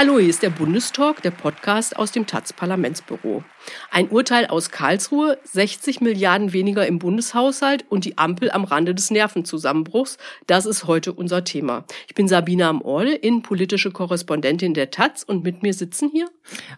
[0.00, 3.42] Hallo, hier ist der Bundestalk, der Podcast aus dem taz Parlamentsbüro.
[3.90, 9.10] Ein Urteil aus Karlsruhe, 60 Milliarden weniger im Bundeshaushalt und die Ampel am Rande des
[9.10, 10.16] Nervenzusammenbruchs,
[10.46, 11.84] das ist heute unser Thema.
[12.06, 16.30] Ich bin Sabina Amorde, innenpolitische Korrespondentin der Taz und mit mir sitzen hier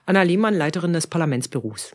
[0.06, 1.95] Anna Lehmann, Leiterin des Parlamentsbüros.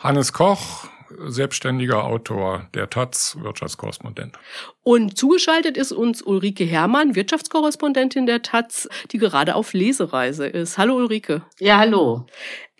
[0.00, 0.88] Hannes Koch,
[1.26, 4.38] selbstständiger Autor der Taz, Wirtschaftskorrespondent.
[4.82, 10.78] Und zugeschaltet ist uns Ulrike Herrmann, Wirtschaftskorrespondentin der Taz, die gerade auf Lesereise ist.
[10.78, 11.42] Hallo Ulrike.
[11.58, 12.26] Ja, hallo.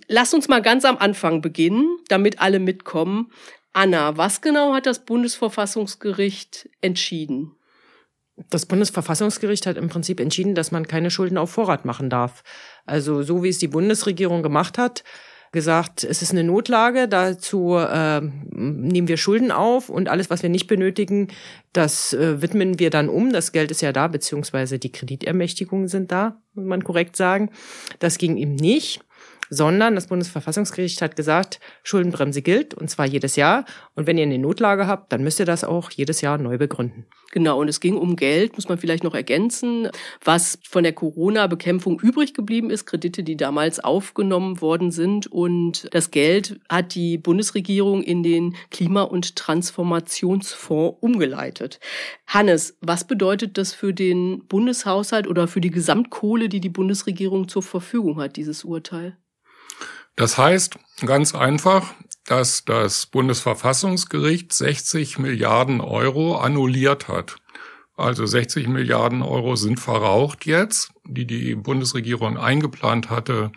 [0.08, 3.30] Lass uns mal ganz am Anfang beginnen, damit alle mitkommen.
[3.72, 7.52] Anna, was genau hat das Bundesverfassungsgericht entschieden?
[8.48, 12.42] Das Bundesverfassungsgericht hat im Prinzip entschieden, dass man keine Schulden auf Vorrat machen darf.
[12.86, 15.04] Also so wie es die Bundesregierung gemacht hat,
[15.52, 20.50] gesagt, es ist eine Notlage, dazu äh, nehmen wir Schulden auf und alles, was wir
[20.50, 21.28] nicht benötigen,
[21.72, 23.32] das äh, widmen wir dann um.
[23.32, 27.50] Das Geld ist ja da, beziehungsweise die Kreditermächtigungen sind da, muss man korrekt sagen.
[27.98, 29.00] Das ging ihm nicht
[29.50, 33.64] sondern das Bundesverfassungsgericht hat gesagt, Schuldenbremse gilt und zwar jedes Jahr.
[33.94, 37.04] Und wenn ihr eine Notlage habt, dann müsst ihr das auch jedes Jahr neu begründen.
[37.32, 39.88] Genau, und es ging um Geld, muss man vielleicht noch ergänzen,
[40.24, 45.26] was von der Corona-Bekämpfung übrig geblieben ist, Kredite, die damals aufgenommen worden sind.
[45.26, 51.80] Und das Geld hat die Bundesregierung in den Klima- und Transformationsfonds umgeleitet.
[52.26, 57.62] Hannes, was bedeutet das für den Bundeshaushalt oder für die Gesamtkohle, die die Bundesregierung zur
[57.62, 59.16] Verfügung hat, dieses Urteil?
[60.20, 61.94] Das heißt ganz einfach,
[62.26, 67.36] dass das Bundesverfassungsgericht 60 Milliarden Euro annulliert hat.
[67.96, 73.50] Also 60 Milliarden Euro sind verraucht jetzt, die die Bundesregierung eingeplant hatte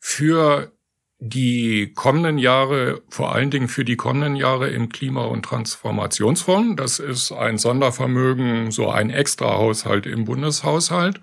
[0.00, 0.72] für
[1.20, 6.74] die kommenden Jahre, vor allen Dingen für die kommenden Jahre im Klima- und Transformationsfonds.
[6.74, 11.20] Das ist ein Sondervermögen, so ein Extrahaushalt im Bundeshaushalt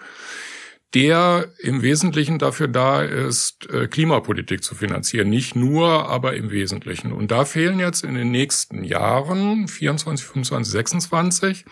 [0.93, 5.29] der im Wesentlichen dafür da ist, äh, Klimapolitik zu finanzieren.
[5.29, 7.11] Nicht nur, aber im Wesentlichen.
[7.11, 11.65] Und da fehlen jetzt in den nächsten Jahren, 24, 25, 26,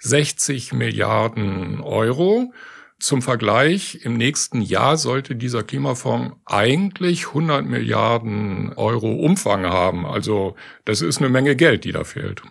[0.00, 2.52] 60 Milliarden Euro.
[2.98, 10.04] Zum Vergleich, im nächsten Jahr sollte dieser Klimafonds eigentlich 100 Milliarden Euro Umfang haben.
[10.04, 12.42] Also das ist eine Menge Geld, die da fehlt.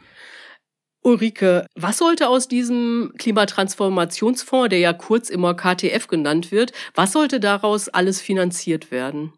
[1.08, 7.40] Ulrike, was sollte aus diesem Klimatransformationsfonds, der ja kurz immer KTF genannt wird, was sollte
[7.40, 9.32] daraus alles finanziert werden?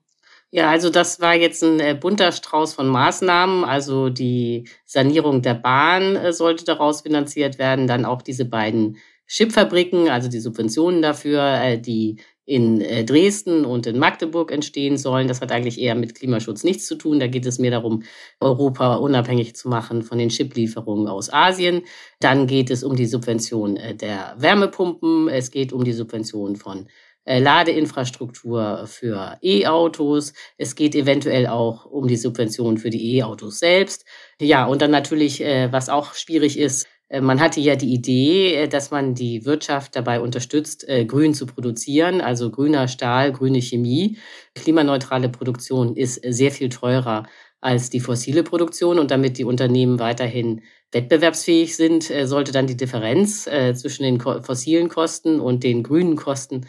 [0.50, 3.64] Ja, also das war jetzt ein äh, bunter Strauß von Maßnahmen.
[3.64, 8.98] Also die Sanierung der Bahn äh, sollte daraus finanziert werden, dann auch diese beiden
[9.28, 15.28] Chipfabriken, also die Subventionen dafür, äh, die in äh, Dresden und in Magdeburg entstehen sollen.
[15.28, 17.20] Das hat eigentlich eher mit Klimaschutz nichts zu tun.
[17.20, 18.02] Da geht es mehr darum,
[18.40, 21.84] Europa unabhängig zu machen von den Chiplieferungen aus Asien.
[22.20, 25.30] Dann geht es um die Subvention äh, der Wärmepumpen.
[25.30, 26.88] Es geht um die Subvention von
[27.26, 30.34] äh, Ladeinfrastruktur für E-Autos.
[30.58, 34.06] Es geht eventuell auch um die Subvention für die E-Autos selbst.
[34.42, 36.88] Ja, und dann natürlich, was auch schwierig ist,
[37.22, 41.46] man hatte ja die Idee, äh, dass man die Wirtschaft dabei unterstützt, äh, grün zu
[41.48, 44.18] produzieren, also grüner Stahl, grüne Chemie.
[44.54, 47.26] Klimaneutrale Produktion ist sehr viel teurer
[47.62, 50.62] als die fossile Produktion und damit die Unternehmen weiterhin
[50.92, 56.66] wettbewerbsfähig sind, sollte dann die Differenz zwischen den fossilen Kosten und den grünen Kosten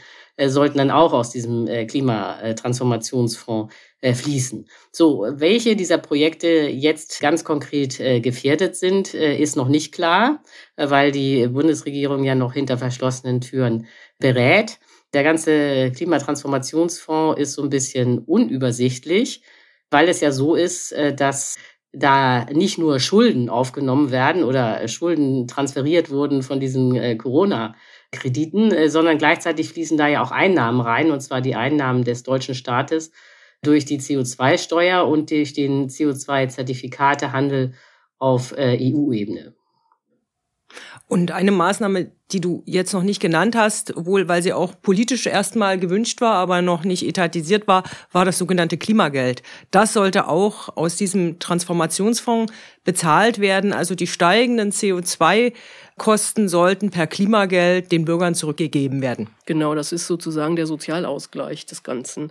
[0.49, 4.67] sollten dann auch aus diesem Klimatransformationsfonds äh, fließen.
[4.93, 10.43] So, welche dieser Projekte jetzt ganz konkret äh, gefährdet sind, äh, ist noch nicht klar,
[10.77, 13.87] äh, weil die Bundesregierung ja noch hinter verschlossenen Türen
[14.19, 14.79] berät.
[15.13, 19.43] Der ganze Klimatransformationsfonds ist so ein bisschen unübersichtlich,
[19.91, 21.57] weil es ja so ist, äh, dass
[21.93, 27.75] da nicht nur Schulden aufgenommen werden oder Schulden transferiert wurden von diesen äh, Corona
[28.13, 32.55] Krediten, sondern gleichzeitig fließen da ja auch Einnahmen rein, und zwar die Einnahmen des deutschen
[32.55, 33.13] Staates
[33.63, 37.75] durch die CO2-Steuer und durch den CO2-Zertifikatehandel
[38.19, 39.55] auf äh, EU-Ebene.
[41.11, 45.27] Und eine Maßnahme, die du jetzt noch nicht genannt hast, wohl weil sie auch politisch
[45.27, 49.43] erstmal gewünscht war, aber noch nicht etatisiert war, war das sogenannte Klimageld.
[49.73, 52.53] Das sollte auch aus diesem Transformationsfonds
[52.85, 53.73] bezahlt werden.
[53.73, 59.31] Also die steigenden CO2-Kosten sollten per Klimageld den Bürgern zurückgegeben werden.
[59.47, 62.31] Genau, das ist sozusagen der Sozialausgleich des Ganzen.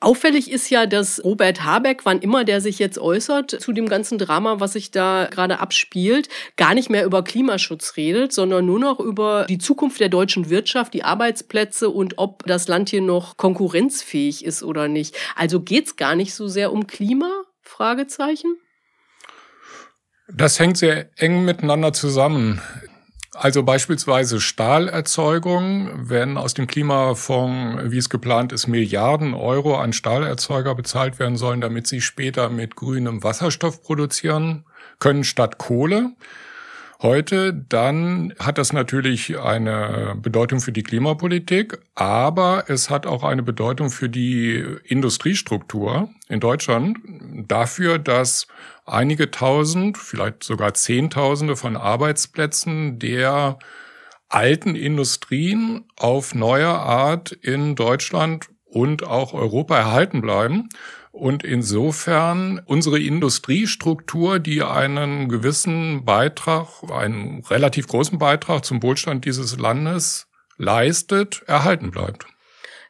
[0.00, 4.18] Auffällig ist ja, dass Robert Habeck, wann immer der sich jetzt äußert zu dem ganzen
[4.18, 9.00] Drama, was sich da gerade abspielt, gar nicht mehr über Klimaschutz redet, sondern nur noch
[9.00, 14.44] über die Zukunft der deutschen Wirtschaft, die Arbeitsplätze und ob das Land hier noch konkurrenzfähig
[14.44, 15.16] ist oder nicht.
[15.36, 17.30] Also geht's gar nicht so sehr um Klima?
[17.62, 18.56] Fragezeichen.
[20.28, 22.60] Das hängt sehr eng miteinander zusammen.
[23.34, 30.74] Also beispielsweise Stahlerzeugung, wenn aus dem Klimafonds, wie es geplant ist, Milliarden Euro an Stahlerzeuger
[30.76, 34.64] bezahlt werden sollen, damit sie später mit grünem Wasserstoff produzieren
[35.00, 36.12] können statt Kohle.
[37.04, 43.42] Heute, dann hat das natürlich eine Bedeutung für die Klimapolitik, aber es hat auch eine
[43.42, 46.96] Bedeutung für die Industriestruktur in Deutschland
[47.46, 48.46] dafür, dass
[48.86, 53.58] einige tausend, vielleicht sogar Zehntausende von Arbeitsplätzen der
[54.30, 60.70] alten Industrien auf neue Art in Deutschland und auch Europa erhalten bleiben.
[61.14, 69.56] Und insofern unsere Industriestruktur, die einen gewissen Beitrag, einen relativ großen Beitrag zum Wohlstand dieses
[69.56, 70.26] Landes
[70.58, 72.26] leistet, erhalten bleibt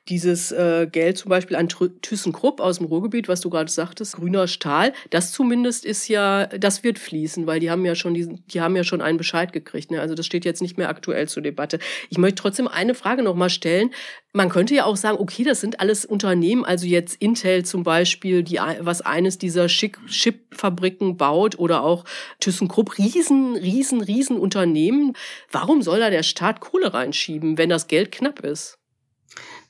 [0.08, 4.46] dieses äh, Geld zum Beispiel an ThyssenKrupp aus dem Ruhrgebiet, was du gerade sagtest, grüner
[4.48, 8.60] Stahl, das zumindest ist ja, das wird fließen, weil die haben ja schon diesen, die
[8.60, 9.90] haben ja schon einen Bescheid gekriegt.
[9.90, 10.00] Ne?
[10.00, 11.78] Also das steht jetzt nicht mehr aktuell zur Debatte.
[12.10, 13.90] Ich möchte trotzdem eine Frage nochmal stellen.
[14.34, 18.42] Man könnte ja auch sagen, okay, das sind alles Unternehmen, also jetzt Intel zum Beispiel,
[18.42, 22.04] die was eines dieser Chip-Fabriken baut oder auch
[22.40, 25.14] ThyssenKrupp, riesen, riesen, riesen Unternehmen.
[25.50, 28.78] Warum soll da der Staat Kohle reinschieben, wenn das Geld knapp ist?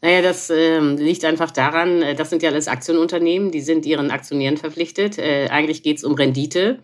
[0.05, 4.11] Naja, das äh, liegt einfach daran, äh, das sind ja alles Aktienunternehmen, die sind ihren
[4.11, 5.17] Aktionären verpflichtet.
[5.17, 6.81] Äh, eigentlich geht es um Rendite.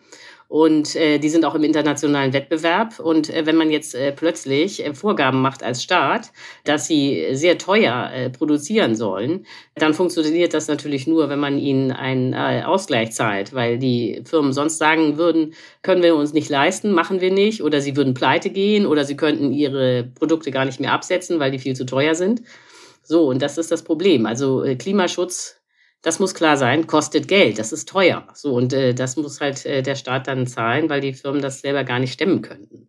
[0.48, 2.98] Und äh, die sind auch im internationalen Wettbewerb.
[2.98, 6.32] Und äh, wenn man jetzt äh, plötzlich äh, Vorgaben macht als Staat,
[6.64, 9.44] dass sie sehr teuer äh, produzieren sollen,
[9.74, 14.54] dann funktioniert das natürlich nur, wenn man ihnen einen äh, Ausgleich zahlt, weil die Firmen
[14.54, 15.52] sonst sagen würden,
[15.82, 19.18] können wir uns nicht leisten, machen wir nicht, oder sie würden pleite gehen, oder sie
[19.18, 22.40] könnten ihre Produkte gar nicht mehr absetzen, weil die viel zu teuer sind.
[23.10, 24.24] So, und das ist das Problem.
[24.24, 25.56] Also äh, Klimaschutz,
[26.00, 28.24] das muss klar sein, kostet Geld, das ist teuer.
[28.34, 31.60] So, und äh, das muss halt äh, der Staat dann zahlen, weil die Firmen das
[31.60, 32.88] selber gar nicht stemmen könnten.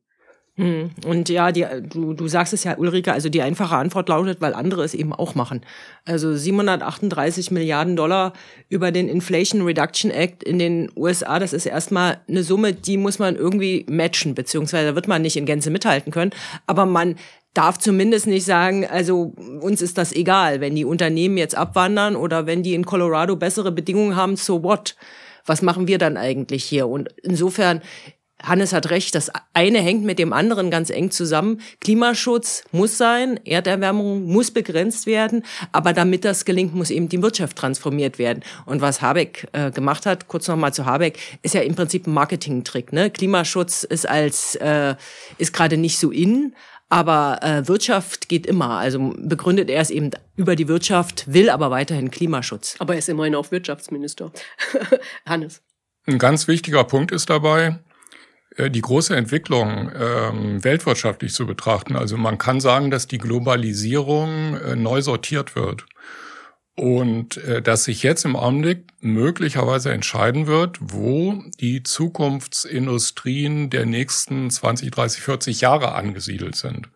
[0.58, 0.92] Hm.
[1.08, 4.54] Und ja, die, du, du sagst es ja, Ulrike, also die einfache Antwort lautet, weil
[4.54, 5.62] andere es eben auch machen.
[6.06, 8.34] Also 738 Milliarden Dollar
[8.70, 13.18] über den Inflation Reduction Act in den USA, das ist erstmal eine Summe, die muss
[13.18, 16.32] man irgendwie matchen, beziehungsweise wird man nicht in Gänze mithalten können.
[16.68, 17.16] Aber man
[17.54, 22.46] darf zumindest nicht sagen, also uns ist das egal, wenn die Unternehmen jetzt abwandern oder
[22.46, 24.96] wenn die in Colorado bessere Bedingungen haben, so what?
[25.46, 26.88] Was machen wir dann eigentlich hier?
[26.88, 27.82] Und insofern
[28.44, 31.62] Hannes hat recht, das eine hängt mit dem anderen ganz eng zusammen.
[31.80, 37.58] Klimaschutz muss sein, Erderwärmung muss begrenzt werden, aber damit das gelingt, muss eben die Wirtschaft
[37.58, 38.44] transformiert werden.
[38.66, 42.14] Und was Habeck äh, gemacht hat, kurz nochmal zu Habeck, ist ja im Prinzip ein
[42.14, 42.94] Marketingtrick.
[42.94, 43.10] Ne?
[43.10, 44.96] Klimaschutz ist als äh,
[45.38, 46.56] ist gerade nicht so in,
[46.92, 48.72] aber äh, Wirtschaft geht immer.
[48.72, 52.76] Also begründet er es eben über die Wirtschaft, will aber weiterhin Klimaschutz.
[52.80, 54.32] Aber er ist immerhin auch Wirtschaftsminister.
[55.26, 55.62] Hannes.
[56.06, 57.80] Ein ganz wichtiger Punkt ist dabei,
[58.58, 61.96] äh, die große Entwicklung ähm, weltwirtschaftlich zu betrachten.
[61.96, 65.86] Also man kann sagen, dass die Globalisierung äh, neu sortiert wird.
[66.76, 74.50] Und äh, dass sich jetzt im Augenblick möglicherweise entscheiden wird, wo die Zukunftsindustrien der nächsten
[74.50, 76.90] 20, 30, 40 Jahre angesiedelt sind.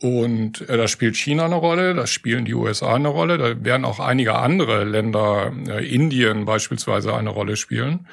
[0.00, 3.84] Und äh, da spielt China eine Rolle, da spielen die USA eine Rolle, da werden
[3.84, 8.06] auch einige andere Länder, äh, Indien beispielsweise, eine Rolle spielen.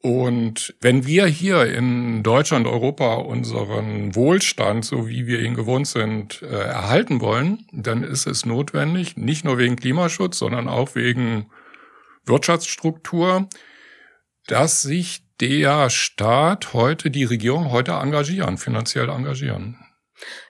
[0.00, 6.40] Und wenn wir hier in Deutschland, Europa unseren Wohlstand, so wie wir ihn gewohnt sind,
[6.42, 11.50] äh, erhalten wollen, dann ist es notwendig, nicht nur wegen Klimaschutz, sondern auch wegen
[12.26, 13.48] Wirtschaftsstruktur,
[14.46, 19.78] dass sich der Staat heute, die Regierung heute engagieren, finanziell engagieren.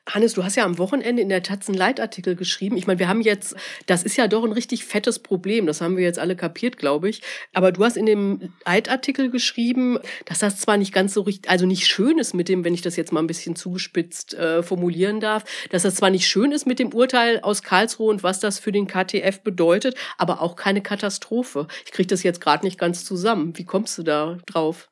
[0.08, 2.76] Hannes, du hast ja am Wochenende in der Taz einen Leitartikel geschrieben.
[2.76, 3.54] Ich meine, wir haben jetzt,
[3.86, 5.66] das ist ja doch ein richtig fettes Problem.
[5.66, 7.22] Das haben wir jetzt alle kapiert, glaube ich.
[7.52, 11.66] Aber du hast in dem Leitartikel geschrieben, dass das zwar nicht ganz so richtig, also
[11.66, 15.20] nicht schön ist mit dem, wenn ich das jetzt mal ein bisschen zugespitzt äh, formulieren
[15.20, 18.58] darf, dass das zwar nicht schön ist mit dem Urteil aus Karlsruhe und was das
[18.58, 21.66] für den KTF bedeutet, aber auch keine Katastrophe.
[21.84, 23.56] Ich kriege das jetzt gerade nicht ganz zusammen.
[23.56, 24.88] Wie kommst du da drauf?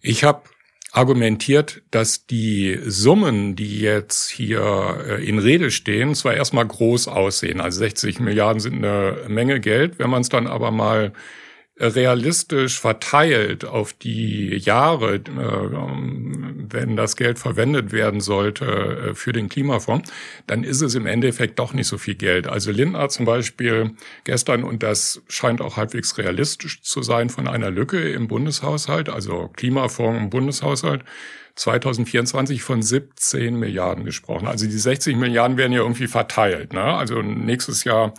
[0.00, 0.42] Ich habe
[0.92, 7.60] argumentiert, dass die Summen, die jetzt hier äh, in Rede stehen, zwar erstmal groß aussehen.
[7.60, 9.98] Also 60 Milliarden sind eine Menge Geld.
[9.98, 11.12] Wenn man es dann aber mal
[11.80, 19.48] realistisch verteilt auf die Jahre, äh, wenn das Geld verwendet werden sollte äh, für den
[19.48, 20.12] Klimafonds,
[20.46, 22.46] dann ist es im Endeffekt doch nicht so viel Geld.
[22.46, 23.92] Also Lindner zum Beispiel
[24.24, 29.50] gestern, und das scheint auch halbwegs realistisch zu sein, von einer Lücke im Bundeshaushalt, also
[29.56, 31.04] Klimafonds im Bundeshaushalt,
[31.56, 34.46] 2024 von 17 Milliarden gesprochen.
[34.46, 36.72] Also die 60 Milliarden werden ja irgendwie verteilt.
[36.72, 36.82] Ne?
[36.82, 38.14] Also nächstes Jahr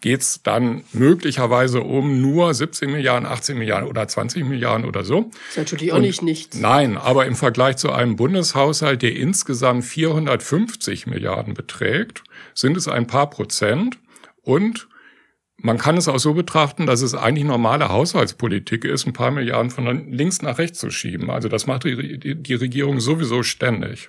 [0.00, 5.30] geht es dann möglicherweise um nur 17 Milliarden, 18 Milliarden oder 20 Milliarden oder so.
[5.30, 6.56] Das ist natürlich auch Und nicht nichts.
[6.58, 12.22] Nein, aber im Vergleich zu einem Bundeshaushalt, der insgesamt 450 Milliarden beträgt,
[12.54, 13.98] sind es ein paar Prozent.
[14.42, 14.88] Und
[15.60, 19.70] man kann es auch so betrachten, dass es eigentlich normale Haushaltspolitik ist, ein paar Milliarden
[19.70, 21.30] von links nach rechts zu schieben.
[21.30, 24.08] Also das macht die, die, die Regierung sowieso ständig.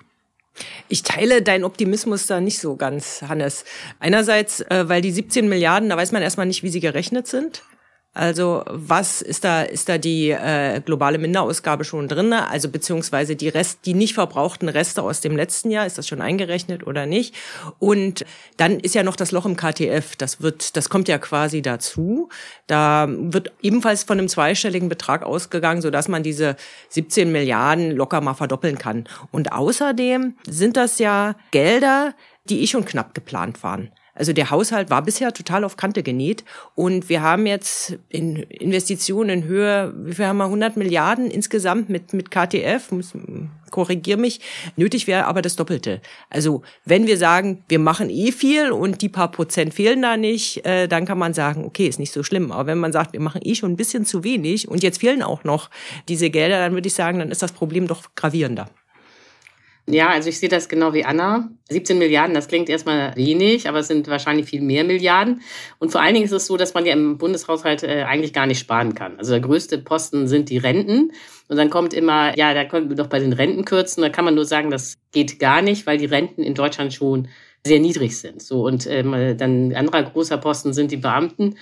[0.87, 3.63] Ich teile deinen Optimismus da nicht so ganz, Hannes.
[3.99, 7.63] Einerseits, äh, weil die 17 Milliarden, da weiß man erstmal nicht, wie sie gerechnet sind.
[8.13, 12.33] Also was ist da ist da die äh, globale Minderausgabe schon drin?
[12.33, 16.19] Also beziehungsweise die Rest, die nicht verbrauchten Reste aus dem letzten Jahr, ist das schon
[16.19, 17.35] eingerechnet oder nicht?
[17.77, 18.25] Und
[18.57, 20.15] dann ist ja noch das Loch im KTF.
[20.15, 22.29] Das wird, das kommt ja quasi dazu.
[22.65, 26.55] Da wird ebenfalls von einem zweistelligen Betrag ausgegangen, so dass man diese
[26.89, 29.07] 17 Milliarden locker mal verdoppeln kann.
[29.31, 32.15] Und außerdem sind das ja Gelder,
[32.49, 33.91] die eh schon knapp geplant waren.
[34.19, 36.43] Also der Haushalt war bisher total auf Kante genäht
[36.75, 41.89] und wir haben jetzt in Investitionen in Höhe, wie viel haben wir, 100 Milliarden insgesamt
[41.89, 43.13] mit, mit KTF, muss,
[43.71, 44.41] korrigier mich,
[44.75, 46.01] nötig wäre aber das Doppelte.
[46.29, 50.65] Also wenn wir sagen, wir machen eh viel und die paar Prozent fehlen da nicht,
[50.65, 52.51] äh, dann kann man sagen, okay, ist nicht so schlimm.
[52.51, 55.23] Aber wenn man sagt, wir machen eh schon ein bisschen zu wenig und jetzt fehlen
[55.23, 55.69] auch noch
[56.09, 58.69] diese Gelder, dann würde ich sagen, dann ist das Problem doch gravierender.
[59.91, 61.49] Ja, also ich sehe das genau wie Anna.
[61.69, 65.41] 17 Milliarden, das klingt erstmal wenig, aber es sind wahrscheinlich viel mehr Milliarden.
[65.79, 68.45] Und vor allen Dingen ist es so, dass man ja im Bundeshaushalt äh, eigentlich gar
[68.45, 69.17] nicht sparen kann.
[69.17, 71.11] Also der größte Posten sind die Renten.
[71.47, 74.01] Und dann kommt immer, ja, da können wir doch bei den Renten kürzen.
[74.01, 77.27] Da kann man nur sagen, das geht gar nicht, weil die Renten in Deutschland schon
[77.65, 78.41] sehr niedrig sind.
[78.43, 81.55] So und ähm, dann ein anderer großer Posten sind die Beamten.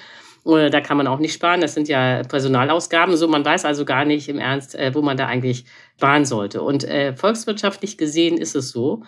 [0.43, 1.61] Da kann man auch nicht sparen.
[1.61, 3.17] Das sind ja Personalausgaben.
[3.17, 5.65] So, man weiß also gar nicht im Ernst, äh, wo man da eigentlich
[5.95, 6.61] sparen sollte.
[6.61, 9.03] Und äh, volkswirtschaftlich gesehen ist es so,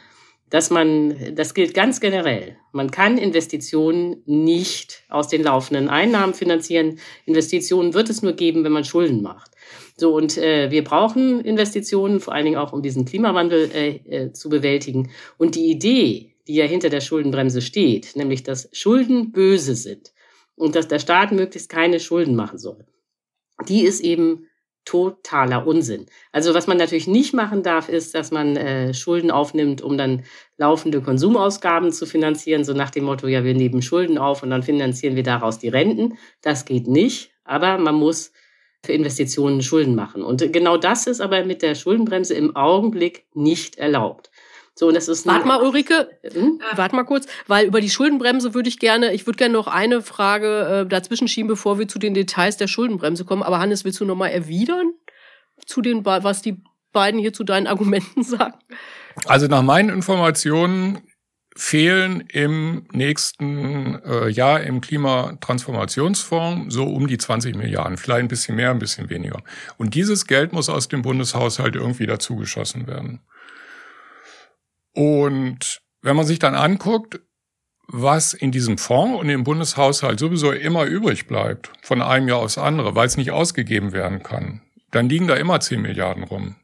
[0.50, 7.00] dass man, das gilt ganz generell, man kann Investitionen nicht aus den laufenden Einnahmen finanzieren.
[7.26, 9.52] Investitionen wird es nur geben, wenn man Schulden macht.
[9.96, 14.34] So, und äh, wir brauchen Investitionen, vor allen Dingen auch, um diesen Klimawandel äh, äh,
[14.34, 15.12] zu bewältigen.
[15.38, 20.12] Und die Idee, die ja hinter der Schuldenbremse steht, nämlich dass Schulden böse sind,
[20.60, 22.86] und dass der Staat möglichst keine Schulden machen soll.
[23.68, 24.48] Die ist eben
[24.86, 26.08] totaler Unsinn.
[26.32, 30.24] Also was man natürlich nicht machen darf, ist, dass man äh, Schulden aufnimmt, um dann
[30.58, 34.64] laufende Konsumausgaben zu finanzieren, so nach dem Motto, ja, wir nehmen Schulden auf und dann
[34.64, 36.18] finanzieren wir daraus die Renten.
[36.42, 38.32] Das geht nicht, aber man muss
[38.84, 40.24] für Investitionen Schulden machen.
[40.24, 44.29] Und genau das ist aber mit der Schuldenbremse im Augenblick nicht erlaubt.
[44.80, 46.62] So, und das ist Warte mal, Ulrike, hm?
[46.74, 50.02] warte mal kurz, weil über die Schuldenbremse würde ich gerne, ich würde gerne noch eine
[50.02, 53.44] Frage äh, dazwischen schieben, bevor wir zu den Details der Schuldenbremse kommen.
[53.44, 54.94] Aber Hannes, willst du noch mal erwidern
[55.66, 58.54] zu den, was die beiden hier zu deinen Argumenten sagen?
[59.26, 61.02] Also nach meinen Informationen
[61.58, 68.56] fehlen im nächsten äh, Jahr im Klimatransformationsfonds so um die 20 Milliarden, vielleicht ein bisschen
[68.56, 69.44] mehr, ein bisschen weniger.
[69.78, 73.20] Und dieses Geld muss aus dem Bundeshaushalt irgendwie dazugeschossen werden.
[74.94, 77.20] Und wenn man sich dann anguckt,
[77.88, 82.58] was in diesem Fonds und im Bundeshaushalt sowieso immer übrig bleibt, von einem Jahr aufs
[82.58, 86.56] andere, weil es nicht ausgegeben werden kann, dann liegen da immer 10 Milliarden rum.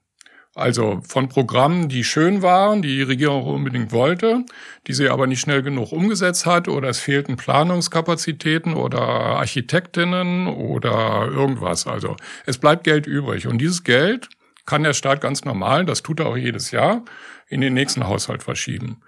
[0.54, 4.46] Also von Programmen, die schön waren, die die Regierung unbedingt wollte,
[4.88, 11.28] die sie aber nicht schnell genug umgesetzt hat oder es fehlten Planungskapazitäten oder Architektinnen oder
[11.30, 11.88] irgendwas.
[11.88, 12.16] Also
[12.46, 14.30] es bleibt Geld übrig und dieses Geld
[14.66, 17.04] kann der Staat ganz normal, das tut er auch jedes Jahr,
[17.48, 19.02] in den nächsten Haushalt verschieben.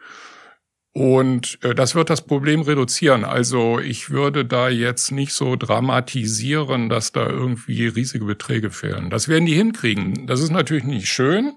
[0.94, 3.24] Und äh, das wird das Problem reduzieren.
[3.24, 9.12] Also ich würde da jetzt nicht so dramatisieren, dass da irgendwie riesige Beträge fehlen.
[9.12, 10.26] Das werden die hinkriegen.
[10.26, 11.54] Das ist natürlich nicht schön.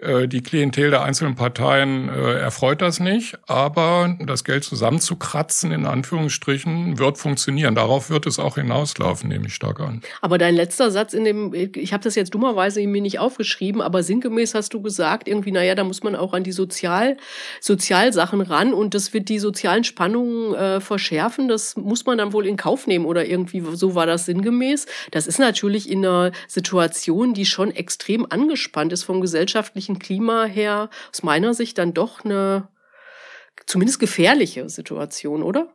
[0.00, 5.86] Äh, die Klientel der einzelnen Parteien äh, erfreut das nicht, aber das Geld zusammenzukratzen, in
[5.86, 7.74] Anführungsstrichen, wird funktionieren.
[7.74, 10.00] Darauf wird es auch hinauslaufen, nehme ich stark an.
[10.20, 14.02] Aber dein letzter Satz in dem, ich habe das jetzt dummerweise mir nicht aufgeschrieben, aber
[14.02, 17.16] sinngemäß hast du gesagt, irgendwie, naja, da muss man auch an die Sozial,
[17.60, 21.48] Sozialsachen ran und das wird die sozialen Spannungen äh, verschärfen.
[21.48, 24.86] Das muss man dann wohl in Kauf nehmen oder irgendwie, so war das sinngemäß.
[25.10, 30.44] Das ist natürlich in einer Situation, die schon extrem angespannt ist vom gesellschaftlichen wirtschaftlichen Klima
[30.44, 32.68] her aus meiner Sicht dann doch eine
[33.66, 35.68] zumindest gefährliche Situation, oder?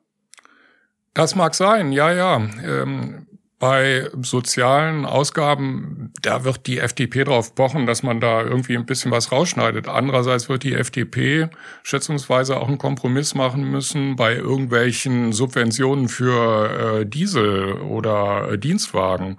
[1.13, 2.37] Das mag sein, ja, ja.
[2.37, 8.85] Ähm, Bei sozialen Ausgaben, da wird die FDP drauf pochen, dass man da irgendwie ein
[8.85, 9.87] bisschen was rausschneidet.
[9.87, 11.49] Andererseits wird die FDP
[11.81, 19.37] schätzungsweise auch einen Kompromiss machen müssen bei irgendwelchen Subventionen für äh, Diesel oder äh, Dienstwagen.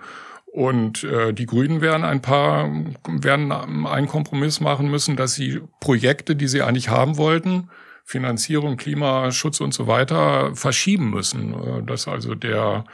[0.57, 2.71] Und äh, die Grünen werden ein paar,
[3.07, 7.69] werden einen Kompromiss machen müssen, dass sie Projekte, die sie eigentlich haben wollten,
[8.05, 11.53] Finanzierung, Klimaschutz und so weiter verschieben müssen.
[11.53, 12.85] Äh, dass also der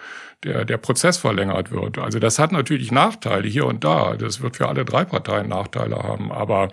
[0.45, 1.99] der, der Prozess verlängert wird.
[1.99, 4.15] Also das hat natürlich Nachteile hier und da.
[4.17, 6.33] Das wird für alle drei Parteien Nachteile haben.
[6.33, 6.69] Aber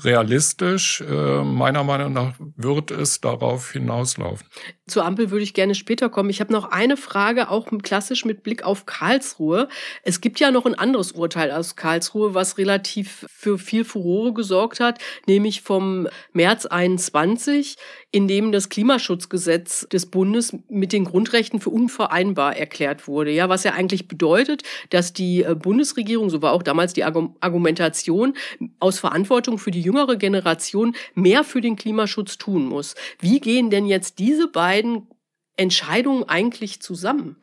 [0.00, 4.46] realistisch, äh, meiner Meinung nach, wird es darauf hinauslaufen.
[4.86, 6.30] Zur Ampel würde ich gerne später kommen.
[6.30, 9.68] Ich habe noch eine Frage, auch klassisch mit Blick auf Karlsruhe.
[10.02, 14.80] Es gibt ja noch ein anderes Urteil aus Karlsruhe, was relativ für viel Furore gesorgt
[14.80, 17.76] hat, nämlich vom März 21,
[18.10, 23.30] in dem das Klimaschutzgesetz des Bundes mit den Grundrechten für unvereinbar erklärt wurde.
[23.30, 28.34] Ja, was ja eigentlich bedeutet, dass die äh, Bundesregierung, so war auch damals die Argumentation,
[28.80, 32.94] aus Verantwortung für die jüngere Generation mehr für den Klimaschutz tun muss.
[33.20, 35.08] Wie gehen denn jetzt diese beiden
[35.56, 37.36] Entscheidungen eigentlich zusammen?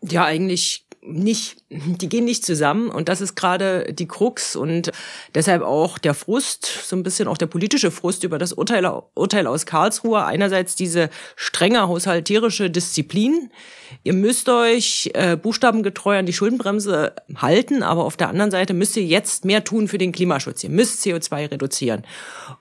[0.00, 4.92] Ja, eigentlich nicht, die gehen nicht zusammen und das ist gerade die Krux und
[5.34, 9.48] deshalb auch der Frust, so ein bisschen auch der politische Frust über das Urteil, Urteil
[9.48, 10.24] aus Karlsruhe.
[10.24, 13.50] Einerseits diese strenge haushalterische Disziplin.
[14.04, 18.96] Ihr müsst euch äh, buchstabengetreu an die Schuldenbremse halten, aber auf der anderen Seite müsst
[18.96, 20.62] ihr jetzt mehr tun für den Klimaschutz.
[20.62, 22.04] Ihr müsst CO2 reduzieren.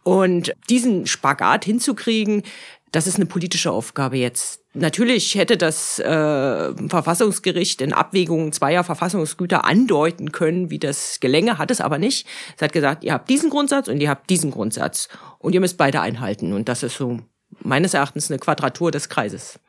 [0.04, 2.44] Und diesen Spagat hinzukriegen,
[2.92, 4.62] das ist eine politische Aufgabe jetzt.
[4.74, 11.72] Natürlich hätte das äh, Verfassungsgericht in Abwägungen zweier Verfassungsgüter andeuten können, wie das gelänge, hat
[11.72, 12.28] es aber nicht.
[12.56, 15.78] Es hat gesagt, ihr habt diesen Grundsatz und ihr habt diesen Grundsatz und ihr müsst
[15.78, 16.54] beide einhalten.
[16.54, 17.20] Und das ist so
[17.62, 19.60] meines Erachtens eine Quadratur des Kreises.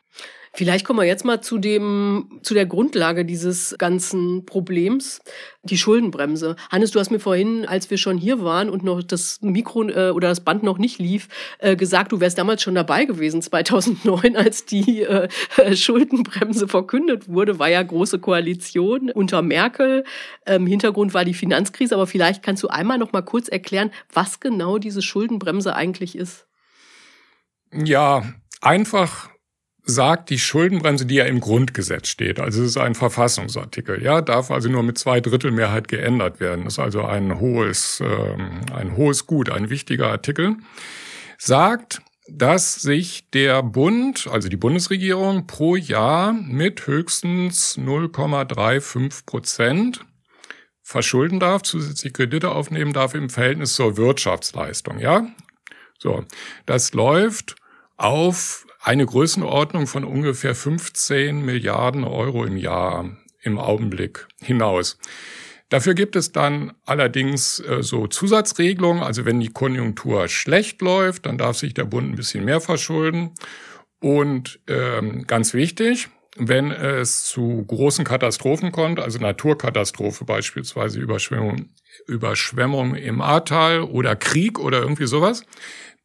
[0.54, 5.22] Vielleicht kommen wir jetzt mal zu dem, zu der Grundlage dieses ganzen Problems,
[5.62, 6.56] die Schuldenbremse.
[6.70, 10.10] Hannes, du hast mir vorhin, als wir schon hier waren und noch das Mikro äh,
[10.10, 11.28] oder das Band noch nicht lief,
[11.58, 15.28] äh, gesagt, du wärst damals schon dabei gewesen, 2009, als die äh,
[15.74, 20.04] Schuldenbremse verkündet wurde, war ja große Koalition unter Merkel.
[20.44, 24.38] Ähm, Hintergrund war die Finanzkrise, aber vielleicht kannst du einmal noch mal kurz erklären, was
[24.38, 26.46] genau diese Schuldenbremse eigentlich ist.
[27.72, 28.22] Ja,
[28.60, 29.30] einfach
[29.84, 34.50] sagt die Schuldenbremse, die ja im Grundgesetz steht, also es ist ein Verfassungsartikel, ja, darf
[34.50, 36.64] also nur mit zwei Drittel Mehrheit geändert werden.
[36.64, 40.56] Das ist also ein hohes, ähm, ein hohes Gut, ein wichtiger Artikel,
[41.36, 50.04] sagt, dass sich der Bund, also die Bundesregierung, pro Jahr mit höchstens 0,35 Prozent
[50.82, 55.26] verschulden darf, zusätzliche Kredite aufnehmen darf im Verhältnis zur Wirtschaftsleistung, ja?
[55.98, 56.24] So.
[56.66, 57.56] Das läuft
[57.96, 64.98] auf eine Größenordnung von ungefähr 15 Milliarden Euro im Jahr im Augenblick hinaus.
[65.68, 69.02] Dafür gibt es dann allerdings äh, so Zusatzregelungen.
[69.02, 73.30] Also wenn die Konjunktur schlecht läuft, dann darf sich der Bund ein bisschen mehr verschulden.
[74.00, 81.70] Und ähm, ganz wichtig, wenn es zu großen Katastrophen kommt, also Naturkatastrophe beispielsweise Überschwemmung,
[82.06, 85.44] Überschwemmung im Ahrtal oder Krieg oder irgendwie sowas,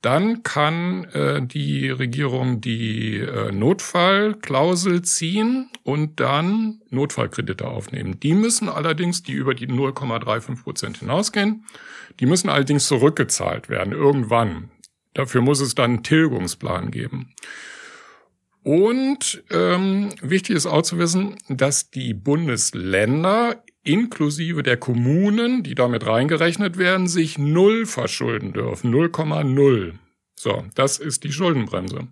[0.01, 8.19] dann kann äh, die Regierung die äh, Notfallklausel ziehen und dann Notfallkredite aufnehmen.
[8.19, 11.65] Die müssen allerdings, die über die 0,35 Prozent hinausgehen,
[12.19, 14.69] die müssen allerdings zurückgezahlt werden, irgendwann.
[15.13, 17.33] Dafür muss es dann einen Tilgungsplan geben.
[18.62, 26.06] Und ähm, wichtig ist auch zu wissen, dass die Bundesländer inklusive der Kommunen, die damit
[26.06, 28.93] reingerechnet werden, sich null verschulden dürfen.
[28.93, 29.93] 0,0.
[30.36, 32.08] So, das ist die Schuldenbremse.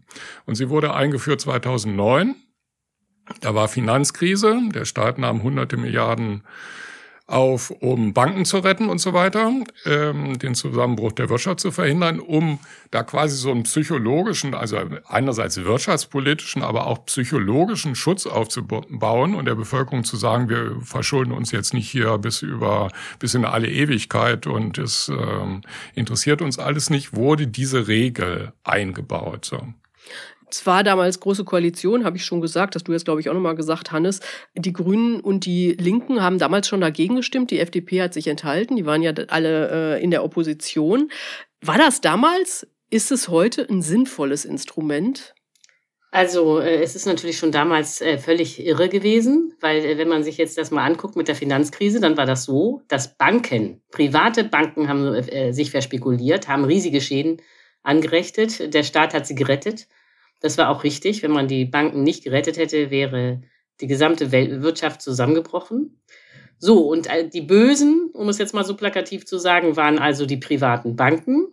[0.46, 2.36] Und sie wurde eingeführt 2009.
[3.42, 4.60] Da war Finanzkrise.
[4.74, 6.44] Der Staat nahm hunderte Milliarden
[7.28, 9.52] auf, um Banken zu retten und so weiter,
[9.86, 12.60] ähm, den Zusammenbruch der Wirtschaft zu verhindern, um
[12.92, 19.56] da quasi so einen psychologischen, also einerseits wirtschaftspolitischen, aber auch psychologischen Schutz aufzubauen und der
[19.56, 24.46] Bevölkerung zu sagen, wir verschulden uns jetzt nicht hier bis über bis in alle Ewigkeit
[24.46, 25.62] und es ähm,
[25.96, 29.46] interessiert uns alles nicht, wurde diese Regel eingebaut.
[29.46, 29.62] So.
[30.56, 33.34] Es war damals große Koalition, habe ich schon gesagt, dass du jetzt, glaube ich, auch
[33.34, 34.22] nochmal gesagt, Hannes.
[34.54, 37.52] Die Grünen und die Linken haben damals schon dagegen gestimmt.
[37.52, 38.78] Die FDP hat sich enthalten.
[38.78, 41.12] Die waren ja alle äh, in der Opposition.
[41.60, 42.65] War das damals?
[42.89, 45.36] Ist es heute ein sinnvolles Instrument?
[46.12, 50.24] Also äh, es ist natürlich schon damals äh, völlig irre gewesen, weil äh, wenn man
[50.24, 54.46] sich jetzt das mal anguckt mit der Finanzkrise, dann war das so, dass Banken, private
[54.46, 57.41] Banken haben sich verspekuliert, haben riesige Schäden
[57.84, 58.74] angerichtet.
[58.74, 59.88] Der Staat hat sie gerettet.
[60.41, 61.24] Das war auch richtig.
[61.24, 63.41] Wenn man die Banken nicht gerettet hätte, wäre
[63.82, 66.02] die gesamte Wirtschaft zusammengebrochen.
[66.58, 70.26] So, und äh, die Bösen, um es jetzt mal so plakativ zu sagen, waren also
[70.26, 71.48] die privaten Banken.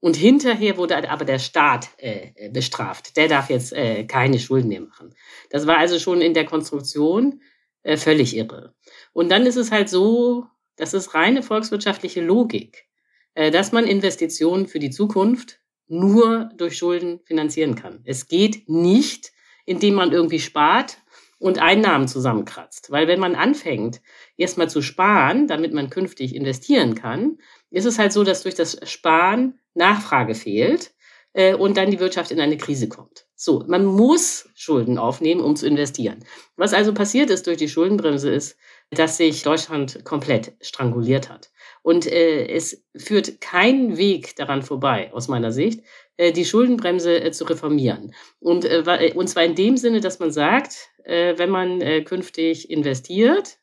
[0.00, 3.16] Und hinterher wurde aber der Staat äh, bestraft.
[3.16, 5.14] Der darf jetzt äh, keine Schulden mehr machen.
[5.50, 7.40] Das war also schon in der Konstruktion
[7.82, 8.74] äh, völlig irre.
[9.12, 10.46] Und dann ist es halt so,
[10.76, 12.86] das ist reine volkswirtschaftliche Logik,
[13.34, 18.00] äh, dass man Investitionen für die Zukunft nur durch Schulden finanzieren kann.
[18.04, 19.32] Es geht nicht,
[19.64, 20.98] indem man irgendwie spart
[21.38, 22.90] und Einnahmen zusammenkratzt.
[22.90, 24.00] Weil wenn man anfängt,
[24.36, 27.38] erstmal zu sparen, damit man künftig investieren kann,
[27.70, 30.92] ist es halt so, dass durch das Sparen Nachfrage fehlt
[31.32, 33.26] äh, und dann die Wirtschaft in eine Krise kommt.
[33.34, 36.24] So, man muss Schulden aufnehmen, um zu investieren.
[36.56, 38.58] Was also passiert ist durch die Schuldenbremse ist,
[38.90, 41.50] dass sich Deutschland komplett stranguliert hat.
[41.82, 45.82] Und äh, es führt kein Weg daran vorbei, aus meiner Sicht,
[46.16, 48.14] äh, die Schuldenbremse äh, zu reformieren.
[48.40, 52.02] Und, äh, äh und zwar in dem Sinne, dass man sagt, äh, wenn man äh,
[52.02, 53.58] künftig investiert,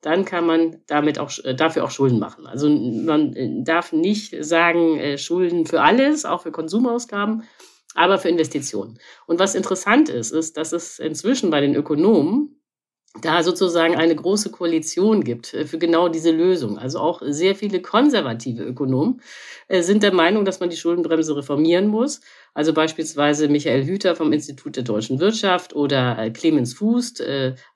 [0.00, 2.46] dann kann man damit auch äh, dafür auch Schulden machen.
[2.46, 7.42] Also man äh, darf nicht sagen Schulden für alles, auch für Konsumausgaben,
[7.94, 8.98] aber für Investitionen.
[9.26, 12.57] Und was interessant ist, ist, dass es inzwischen bei den Ökonomen
[13.20, 16.78] da sozusagen eine große Koalition gibt äh, für genau diese Lösung.
[16.78, 19.20] Also auch sehr viele konservative Ökonomen
[19.68, 22.20] äh, sind der Meinung, dass man die Schuldenbremse reformieren muss.
[22.54, 27.22] Also beispielsweise Michael Hüter vom Institut der deutschen Wirtschaft oder äh, Clemens Fußt,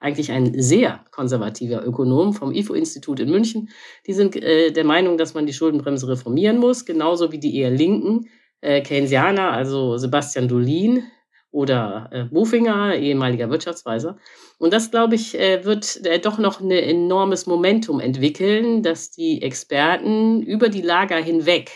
[0.00, 3.70] eigentlich ein sehr konservativer Ökonom vom IFO-Institut in München.
[4.06, 8.28] Die sind der Meinung, dass man die Schuldenbremse reformieren muss, genauso wie die eher linken
[8.60, 11.04] Keynesianer, also Sebastian Dolin,
[11.52, 14.16] oder äh, Bofinger, ehemaliger Wirtschaftsweiser.
[14.58, 19.42] Und das, glaube ich, äh, wird äh, doch noch ein enormes Momentum entwickeln, dass die
[19.42, 21.70] Experten über die Lager hinweg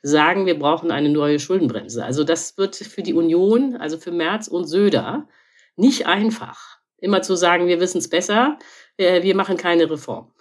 [0.00, 2.04] sagen, wir brauchen eine neue Schuldenbremse.
[2.04, 5.28] Also das wird für die Union, also für Merz und Söder,
[5.76, 6.78] nicht einfach.
[6.98, 8.58] Immer zu sagen, wir wissen es besser,
[8.96, 10.32] äh, wir machen keine Reform.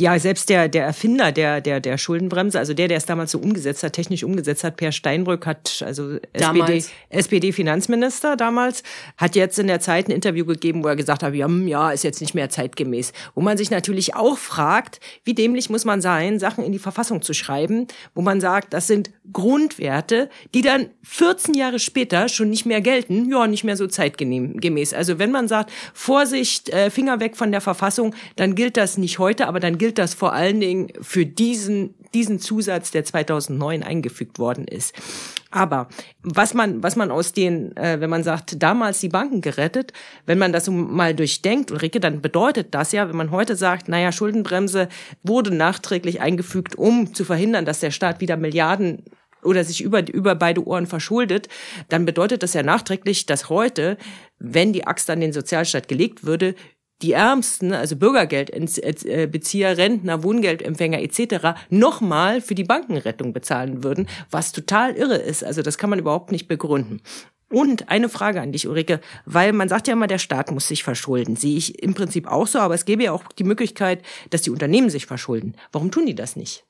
[0.00, 3.38] Ja, selbst der, der Erfinder der, der, der Schuldenbremse, also der, der es damals so
[3.38, 8.82] umgesetzt hat, technisch umgesetzt hat, Per Steinbrück hat, also SPD, SPD-Finanzminister damals,
[9.16, 12.04] hat jetzt in der Zeit ein Interview gegeben, wo er gesagt hat, ja, ja, ist
[12.04, 13.12] jetzt nicht mehr zeitgemäß.
[13.34, 17.22] Wo man sich natürlich auch fragt, wie dämlich muss man sein, Sachen in die Verfassung
[17.22, 22.66] zu schreiben, wo man sagt, das sind Grundwerte, die dann 14 Jahre später schon nicht
[22.66, 24.92] mehr gelten, ja, nicht mehr so zeitgemäß.
[24.92, 29.18] Also wenn man sagt, Vorsicht, äh, Finger weg von der Verfassung, dann gilt das nicht
[29.18, 33.82] heute heute, aber dann gilt das vor allen Dingen für diesen, diesen Zusatz, der 2009
[33.82, 34.94] eingefügt worden ist.
[35.50, 35.88] Aber
[36.22, 39.92] was man, was man aus den, äh, wenn man sagt, damals die Banken gerettet,
[40.26, 44.10] wenn man das mal durchdenkt, Ulrike, dann bedeutet das ja, wenn man heute sagt, naja,
[44.10, 44.88] Schuldenbremse
[45.22, 49.04] wurde nachträglich eingefügt, um zu verhindern, dass der Staat wieder Milliarden
[49.44, 51.48] oder sich über, über beide Ohren verschuldet,
[51.88, 53.96] dann bedeutet das ja nachträglich, dass heute,
[54.38, 56.54] wenn die Axt an den Sozialstaat gelegt würde,
[57.02, 61.58] die Ärmsten, also Bürgergeldbezieher, Rentner, Wohngeldempfänger etc.
[61.70, 65.44] nochmal für die Bankenrettung bezahlen würden, was total irre ist.
[65.44, 67.02] Also das kann man überhaupt nicht begründen.
[67.50, 70.82] Und eine Frage an dich, Ulrike, weil man sagt ja immer, der Staat muss sich
[70.82, 71.36] verschulden.
[71.36, 74.50] Sehe ich im Prinzip auch so, aber es gäbe ja auch die Möglichkeit, dass die
[74.50, 75.54] Unternehmen sich verschulden.
[75.70, 76.64] Warum tun die das nicht?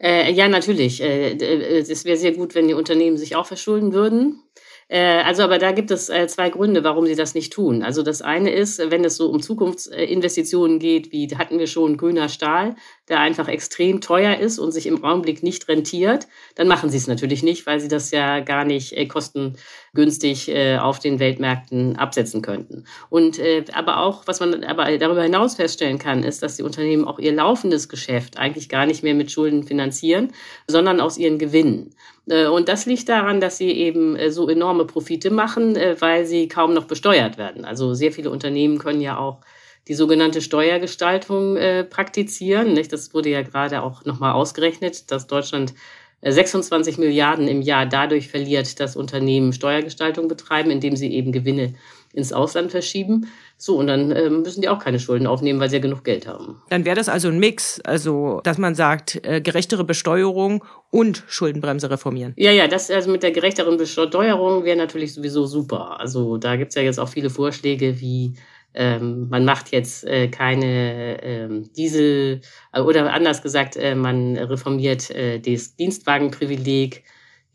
[0.00, 1.00] Äh, ja, natürlich.
[1.00, 1.36] Äh,
[1.78, 4.42] es wäre sehr gut, wenn die Unternehmen sich auch verschulden würden.
[4.88, 7.82] Äh, also, aber da gibt es äh, zwei Gründe, warum sie das nicht tun.
[7.82, 12.30] Also das eine ist, wenn es so um Zukunftsinvestitionen geht, wie hatten wir schon grüner
[12.30, 12.74] Stahl,
[13.08, 17.06] der einfach extrem teuer ist und sich im Augenblick nicht rentiert, dann machen sie es
[17.06, 22.84] natürlich nicht, weil sie das ja gar nicht äh, kostengünstig auf den Weltmärkten absetzen könnten.
[23.10, 23.40] Und
[23.72, 27.32] aber auch, was man aber darüber hinaus feststellen kann, ist, dass die Unternehmen auch ihr
[27.32, 30.32] laufendes Geschäft eigentlich gar nicht mehr mit Schulden finanzieren,
[30.66, 31.94] sondern aus ihren Gewinnen.
[32.28, 36.26] Äh, und das liegt daran, dass sie eben äh, so enorme Profite machen, äh, weil
[36.26, 37.64] sie kaum noch besteuert werden.
[37.64, 39.40] Also sehr viele Unternehmen können ja auch
[39.88, 41.56] die sogenannte Steuergestaltung
[41.88, 42.78] praktizieren.
[42.90, 45.72] Das wurde ja gerade auch nochmal ausgerechnet, dass Deutschland
[46.20, 51.72] 26 Milliarden im Jahr dadurch verliert, dass Unternehmen Steuergestaltung betreiben, indem sie eben Gewinne
[52.12, 53.28] ins Ausland verschieben.
[53.60, 56.28] So, und dann äh, müssen die auch keine Schulden aufnehmen, weil sie ja genug Geld
[56.28, 56.62] haben.
[56.70, 61.90] Dann wäre das also ein Mix, also dass man sagt, äh, gerechtere Besteuerung und Schuldenbremse
[61.90, 62.34] reformieren.
[62.36, 65.98] Ja, ja, das also mit der gerechteren Besteuerung wäre natürlich sowieso super.
[65.98, 68.34] Also da gibt's ja jetzt auch viele Vorschläge wie
[68.74, 72.42] ähm, man macht jetzt äh, keine ähm, Diesel
[72.72, 77.02] äh, oder anders gesagt, äh, man reformiert äh, das Dienstwagenprivileg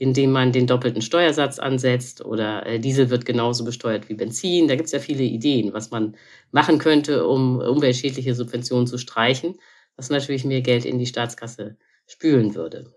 [0.03, 4.67] indem man den doppelten Steuersatz ansetzt oder äh, Diesel wird genauso besteuert wie Benzin.
[4.67, 6.17] Da gibt es ja viele Ideen, was man
[6.51, 9.55] machen könnte, um umweltschädliche Subventionen zu streichen,
[9.95, 12.93] was natürlich mehr Geld in die Staatskasse spülen würde.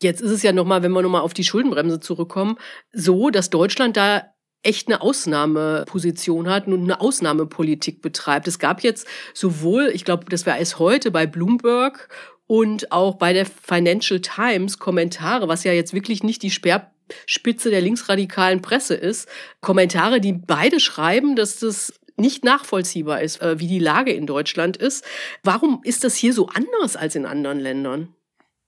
[0.00, 2.56] Jetzt ist es ja nochmal, wenn wir nochmal auf die Schuldenbremse zurückkommen,
[2.90, 4.24] so, dass Deutschland da
[4.62, 8.48] echt eine Ausnahmeposition hat und eine Ausnahmepolitik betreibt.
[8.48, 12.08] Es gab jetzt sowohl, ich glaube, das war es heute bei Bloomberg
[12.50, 17.80] und auch bei der Financial Times Kommentare, was ja jetzt wirklich nicht die Speerspitze der
[17.80, 19.28] linksradikalen Presse ist,
[19.60, 24.76] Kommentare, die beide schreiben, dass das nicht nachvollziehbar ist, äh, wie die Lage in Deutschland
[24.76, 25.04] ist.
[25.44, 28.16] Warum ist das hier so anders als in anderen Ländern?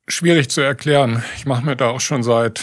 [0.06, 1.24] Schwierig zu erklären.
[1.36, 2.62] Ich mache mir da auch schon seit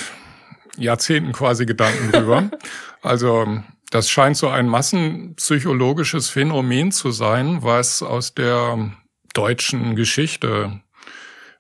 [0.78, 2.50] Jahrzehnten quasi Gedanken drüber.
[3.02, 8.92] Also das scheint so ein massenpsychologisches Phänomen zu sein, was aus der
[9.34, 10.82] deutschen Geschichte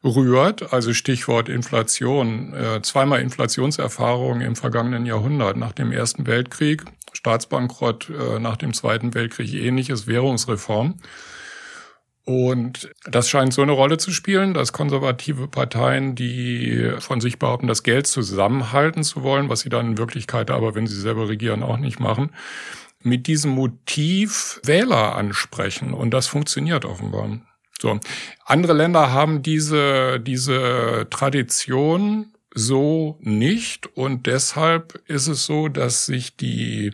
[0.04, 0.74] rührt.
[0.74, 2.54] Also Stichwort Inflation.
[2.54, 6.84] Äh, zweimal Inflationserfahrung im vergangenen Jahrhundert nach dem Ersten Weltkrieg,
[7.14, 10.96] Staatsbankrott äh, nach dem Zweiten Weltkrieg, ähnliches Währungsreform.
[12.26, 17.66] Und das scheint so eine Rolle zu spielen, dass konservative Parteien, die von sich behaupten,
[17.66, 21.64] das Geld zusammenhalten zu wollen, was sie dann in Wirklichkeit aber, wenn sie selber regieren,
[21.64, 22.30] auch nicht machen,
[23.02, 25.92] mit diesem Motiv Wähler ansprechen.
[25.92, 27.40] Und das funktioniert offenbar.
[27.82, 28.00] So.
[28.46, 33.88] Andere Länder haben diese, diese Tradition so nicht.
[33.96, 36.94] Und deshalb ist es so, dass sich die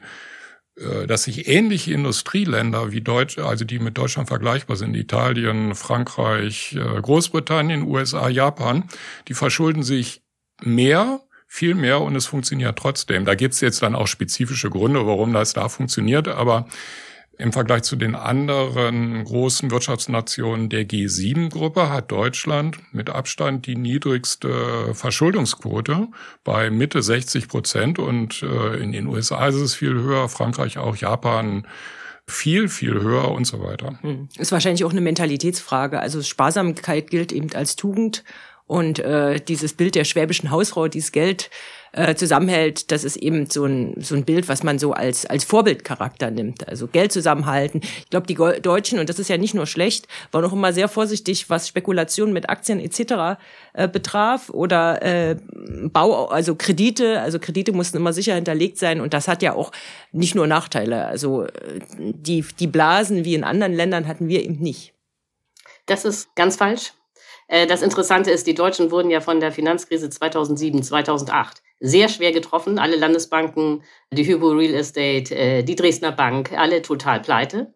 [0.78, 6.76] äh, dass sich ähnliche Industrieländer wie Deutsch, also die mit Deutschland vergleichbar sind, Italien, Frankreich,
[6.76, 8.84] äh, Großbritannien, USA, Japan,
[9.30, 10.21] die verschulden sich
[10.62, 13.24] mehr, viel mehr und es funktioniert trotzdem.
[13.24, 16.67] Da gibt's jetzt dann auch spezifische Gründe, warum das da funktioniert, aber
[17.38, 24.93] im Vergleich zu den anderen großen Wirtschaftsnationen der G7-Gruppe hat Deutschland mit Abstand die niedrigste
[24.93, 26.08] Verschuldungsquote
[26.43, 30.95] bei Mitte 60 Prozent und äh, in den USA ist es viel höher, Frankreich auch,
[30.95, 31.67] Japan
[32.28, 34.00] viel, viel höher und so weiter.
[34.02, 34.30] Hm.
[34.38, 36.00] Ist wahrscheinlich auch eine Mentalitätsfrage.
[36.00, 38.24] Also Sparsamkeit gilt eben als Tugend
[38.65, 41.52] und äh, dieses Bild der schwäbischen Hausfrau, dieses Geld
[41.95, 45.45] äh, zusammenhält, das ist eben so ein, so ein Bild, was man so als, als
[45.45, 46.67] Vorbildcharakter nimmt.
[46.67, 47.79] Also Geld zusammenhalten.
[47.81, 50.89] Ich glaube, die Deutschen, und das ist ja nicht nur schlecht, waren auch immer sehr
[50.89, 53.39] vorsichtig, was Spekulationen mit Aktien etc.
[53.73, 55.38] Äh, betraf oder äh,
[55.91, 59.71] Bau, also Kredite, also Kredite mussten immer sicher hinterlegt sein und das hat ja auch
[60.12, 61.05] nicht nur Nachteile.
[61.05, 64.93] Also äh, die, die Blasen wie in anderen Ländern hatten wir eben nicht.
[65.86, 66.91] Das ist ganz falsch.
[67.47, 72.31] Äh, das Interessante ist, die Deutschen wurden ja von der Finanzkrise 2007, 2008 sehr schwer
[72.31, 72.79] getroffen.
[72.79, 77.73] Alle Landesbanken, die Hypo Real Estate, äh, die Dresdner Bank, alle total pleite.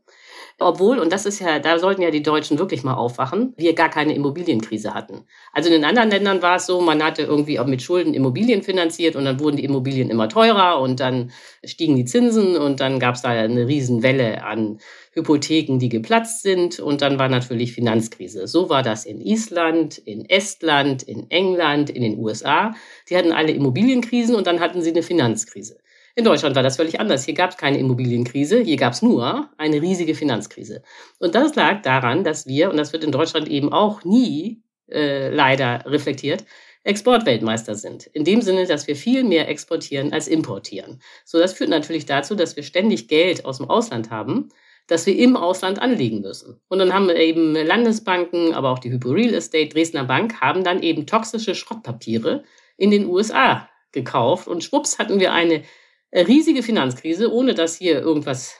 [0.61, 3.89] Obwohl, und das ist ja, da sollten ja die Deutschen wirklich mal aufwachen, wir gar
[3.89, 5.25] keine Immobilienkrise hatten.
[5.53, 8.61] Also in den anderen Ländern war es so, man hatte irgendwie auch mit Schulden Immobilien
[8.61, 11.31] finanziert und dann wurden die Immobilien immer teurer und dann
[11.63, 14.79] stiegen die Zinsen und dann gab es da eine Riesenwelle an
[15.19, 18.47] Hypotheken, die geplatzt sind und dann war natürlich Finanzkrise.
[18.47, 22.73] So war das in Island, in Estland, in England, in den USA.
[23.09, 25.77] Die hatten alle Immobilienkrisen und dann hatten sie eine Finanzkrise.
[26.15, 27.25] In Deutschland war das völlig anders.
[27.25, 30.81] Hier gab es keine Immobilienkrise, hier gab es nur eine riesige Finanzkrise.
[31.19, 35.29] Und das lag daran, dass wir, und das wird in Deutschland eben auch nie äh,
[35.29, 36.45] leider reflektiert,
[36.83, 38.07] Exportweltmeister sind.
[38.07, 41.01] In dem Sinne, dass wir viel mehr exportieren als importieren.
[41.25, 44.49] So, das führt natürlich dazu, dass wir ständig Geld aus dem Ausland haben,
[44.89, 46.59] das wir im Ausland anlegen müssen.
[46.67, 50.63] Und dann haben wir eben Landesbanken, aber auch die Hypo Real Estate, Dresdner Bank, haben
[50.63, 52.43] dann eben toxische Schrottpapiere
[52.75, 54.47] in den USA gekauft.
[54.47, 55.63] Und schwupps hatten wir eine
[56.11, 58.55] riesige Finanzkrise, ohne dass hier irgendwas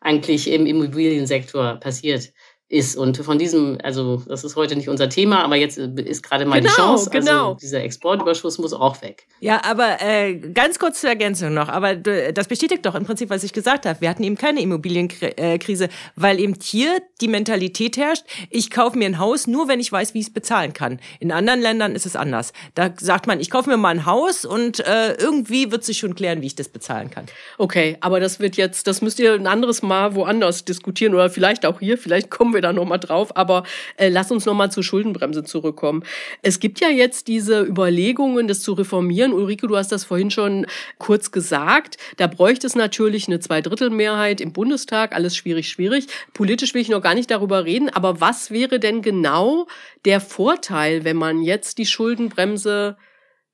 [0.00, 2.32] eigentlich im Immobiliensektor passiert
[2.68, 2.96] ist.
[2.96, 6.60] Und von diesem, also das ist heute nicht unser Thema, aber jetzt ist gerade mal
[6.60, 7.10] genau, die Chance.
[7.12, 7.54] Also genau.
[7.54, 9.26] dieser Exportüberschuss muss auch weg.
[9.40, 11.68] Ja, aber äh, ganz kurz zur Ergänzung noch.
[11.68, 14.00] Aber das bestätigt doch im Prinzip, was ich gesagt habe.
[14.00, 19.18] Wir hatten eben keine Immobilienkrise, weil eben hier die Mentalität herrscht, ich kaufe mir ein
[19.18, 20.98] Haus nur, wenn ich weiß, wie ich es bezahlen kann.
[21.20, 22.54] In anderen Ländern ist es anders.
[22.74, 26.14] Da sagt man, ich kaufe mir mal ein Haus und äh, irgendwie wird sich schon
[26.14, 27.26] klären, wie ich das bezahlen kann.
[27.58, 31.66] Okay, aber das wird jetzt, das müsst ihr ein anderes Mal woanders diskutieren oder vielleicht
[31.66, 31.98] auch hier.
[31.98, 33.64] Vielleicht kommen wir da nochmal drauf, aber
[33.96, 36.04] äh, lass uns nochmal zur Schuldenbremse zurückkommen.
[36.42, 39.32] Es gibt ja jetzt diese Überlegungen, das zu reformieren.
[39.32, 40.66] Ulrike, du hast das vorhin schon
[40.98, 41.98] kurz gesagt.
[42.16, 45.14] Da bräuchte es natürlich eine Zweidrittelmehrheit im Bundestag.
[45.14, 46.06] Alles schwierig, schwierig.
[46.32, 49.66] Politisch will ich noch gar nicht darüber reden, aber was wäre denn genau
[50.04, 52.96] der Vorteil, wenn man jetzt die Schuldenbremse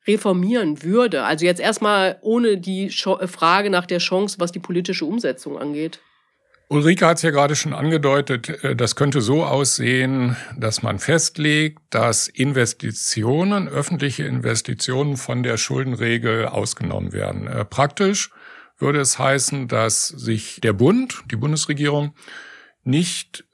[0.07, 1.25] reformieren würde?
[1.25, 6.01] Also jetzt erstmal ohne die Frage nach der Chance, was die politische Umsetzung angeht.
[6.71, 11.81] Ulrike hat es ja gerade schon angedeutet, äh, das könnte so aussehen, dass man festlegt,
[11.91, 17.47] dass Investitionen, öffentliche Investitionen von der Schuldenregel ausgenommen werden.
[17.47, 18.31] Äh, praktisch
[18.77, 22.15] würde es heißen, dass sich der Bund, die Bundesregierung,
[22.85, 23.45] nicht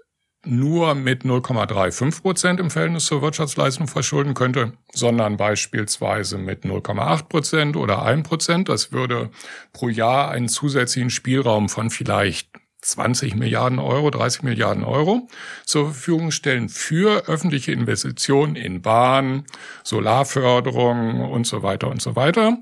[0.44, 7.76] nur mit 0,35 Prozent im Verhältnis zur Wirtschaftsleistung verschulden könnte, sondern beispielsweise mit 0,8 Prozent
[7.76, 8.68] oder 1 Prozent.
[8.68, 9.30] Das würde
[9.72, 12.50] pro Jahr einen zusätzlichen Spielraum von vielleicht
[12.84, 15.28] 20 Milliarden Euro, 30 Milliarden Euro
[15.64, 19.44] zur Verfügung stellen für öffentliche Investitionen in Bahn,
[19.82, 22.58] Solarförderung und so weiter und so weiter.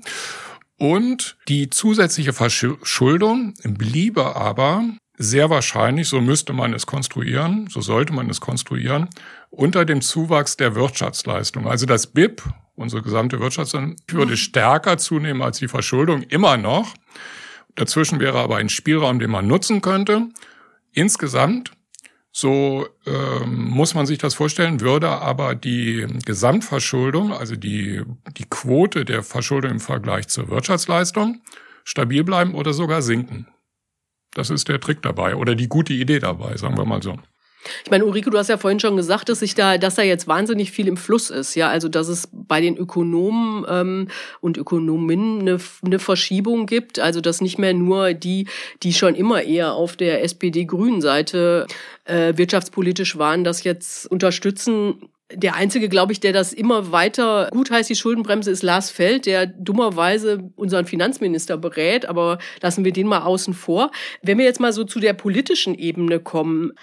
[0.77, 4.83] Und die zusätzliche Verschuldung bliebe aber
[5.17, 9.09] sehr wahrscheinlich, so müsste man es konstruieren, so sollte man es konstruieren,
[9.49, 11.67] unter dem Zuwachs der Wirtschaftsleistung.
[11.67, 12.41] Also das BIP,
[12.75, 16.93] unsere gesamte Wirtschaftsleistung, würde stärker zunehmen als die Verschuldung, immer noch.
[17.75, 20.27] Dazwischen wäre aber ein Spielraum, den man nutzen könnte.
[20.91, 21.71] Insgesamt,
[22.31, 28.03] so ähm, muss man sich das vorstellen, würde aber die Gesamtverschuldung, also die,
[28.37, 31.41] die Quote der Verschuldung im Vergleich zur Wirtschaftsleistung,
[31.83, 33.47] stabil bleiben oder sogar sinken.
[34.31, 37.17] Das ist der Trick dabei oder die gute Idee dabei, sagen wir mal so.
[37.83, 40.27] Ich meine, Ulrike, du hast ja vorhin schon gesagt, dass sich da, dass da jetzt
[40.27, 44.07] wahnsinnig viel im Fluss ist, ja, also dass es bei den Ökonomen ähm,
[44.41, 48.47] und Ökonominnen eine, eine Verschiebung gibt, also dass nicht mehr nur die,
[48.83, 51.67] die schon immer eher auf der SPD-Grünen Seite
[52.05, 57.71] äh, wirtschaftspolitisch waren, das jetzt unterstützen, der einzige, glaube ich, der das immer weiter gut
[57.71, 63.07] heißt, die Schuldenbremse, ist Lars Feld, der dummerweise unseren Finanzminister berät, aber lassen wir den
[63.07, 63.91] mal außen vor.
[64.21, 66.73] Wenn wir jetzt mal so zu der politischen Ebene kommen,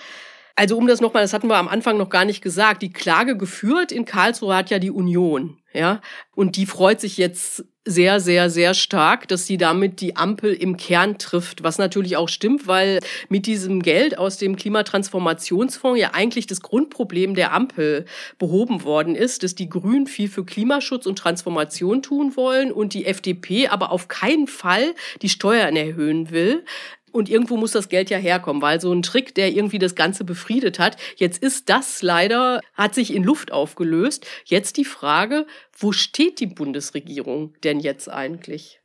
[0.61, 3.35] also um das nochmal, das hatten wir am Anfang noch gar nicht gesagt, die Klage
[3.35, 6.03] geführt in Karlsruhe hat ja die Union, ja,
[6.35, 10.77] und die freut sich jetzt sehr, sehr, sehr stark, dass sie damit die Ampel im
[10.77, 16.47] Kern trifft, was natürlich auch stimmt, weil mit diesem Geld aus dem Klimatransformationsfonds ja eigentlich
[16.47, 18.05] das Grundproblem der Ampel
[18.39, 23.07] behoben worden ist, dass die Grünen viel für Klimaschutz und Transformation tun wollen und die
[23.07, 26.65] FDP aber auf keinen Fall die Steuern erhöhen will.
[27.13, 30.25] Und irgendwo muss das Geld ja herkommen, weil so ein Trick, der irgendwie das Ganze
[30.25, 34.27] befriedet hat, jetzt ist das leider, hat sich in Luft aufgelöst.
[34.45, 35.47] Jetzt die Frage,
[35.77, 38.81] wo steht die Bundesregierung denn jetzt eigentlich?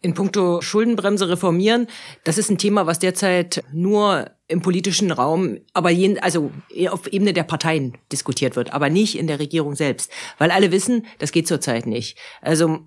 [0.00, 1.86] In puncto Schuldenbremse reformieren,
[2.24, 6.50] das ist ein Thema, was derzeit nur im politischen Raum, aber jen, also
[6.90, 11.06] auf Ebene der Parteien diskutiert wird, aber nicht in der Regierung selbst, weil alle wissen,
[11.18, 12.18] das geht zurzeit nicht.
[12.40, 12.80] Also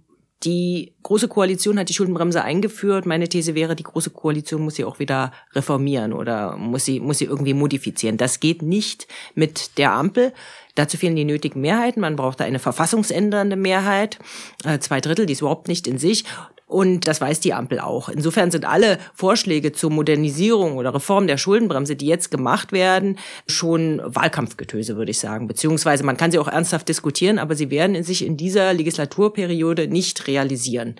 [0.46, 3.06] die Große Koalition hat die Schuldenbremse eingeführt.
[3.06, 7.18] Meine These wäre, die Große Koalition muss sie auch wieder reformieren oder muss sie, muss
[7.18, 8.18] sie irgendwie modifizieren.
[8.18, 10.34] Das geht nicht mit der Ampel.
[10.76, 12.02] Dazu fehlen die nötigen Mehrheiten.
[12.02, 14.20] Man braucht da eine verfassungsändernde Mehrheit.
[14.64, 16.26] Äh, zwei Drittel, die ist überhaupt nicht in sich.
[16.68, 18.10] Und das weiß die Ampel auch.
[18.10, 24.02] Insofern sind alle Vorschläge zur Modernisierung oder Reform der Schuldenbremse, die jetzt gemacht werden, schon
[24.04, 25.48] Wahlkampfgetöse, würde ich sagen.
[25.48, 30.28] Beziehungsweise man kann sie auch ernsthaft diskutieren, aber sie werden sich in dieser Legislaturperiode nicht
[30.28, 30.96] realisieren.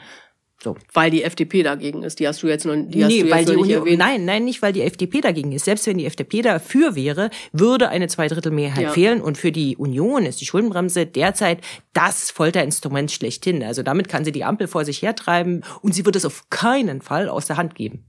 [0.66, 0.76] So.
[0.94, 2.20] Weil die FDP dagegen ist.
[2.20, 4.00] Die hast du jetzt noch, die hast nee, du weil die Union, erwähnt.
[4.00, 5.66] Nein, nein, nicht weil die FDP dagegen ist.
[5.66, 8.90] Selbst wenn die FDP dafür wäre, würde eine Zweidrittelmehrheit ja.
[8.90, 9.22] fehlen.
[9.22, 11.60] Und für die Union ist die Schuldenbremse derzeit
[11.94, 13.62] das Folterinstrument schlechthin.
[13.62, 17.04] Also damit kann sie die Ampel vor sich hertreiben und sie wird es auf keinen
[17.04, 18.04] Fall aus der Hand geben.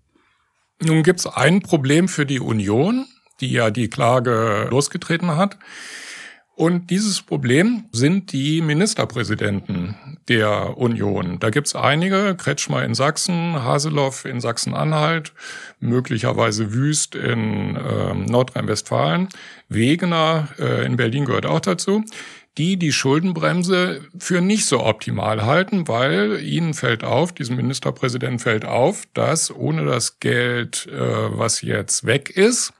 [0.83, 3.05] Nun gibt es ein Problem für die Union,
[3.43, 5.59] die ja die Klage losgetreten hat.
[6.57, 9.95] Und dieses Problem sind die Ministerpräsidenten
[10.27, 11.39] der Union.
[11.39, 15.35] Da gibt's einige, Kretschmer in Sachsen, Haseloff in Sachsen-Anhalt,
[15.81, 19.29] möglicherweise Wüst in äh, Nordrhein-Westfalen,
[19.69, 22.03] Wegener äh, in Berlin gehört auch dazu,
[22.57, 28.65] die die Schuldenbremse für nicht so optimal halten, weil ihnen fällt auf, diesem Ministerpräsidenten fällt
[28.65, 30.99] auf, dass ohne das Geld, äh,
[31.39, 32.73] was jetzt weg ist,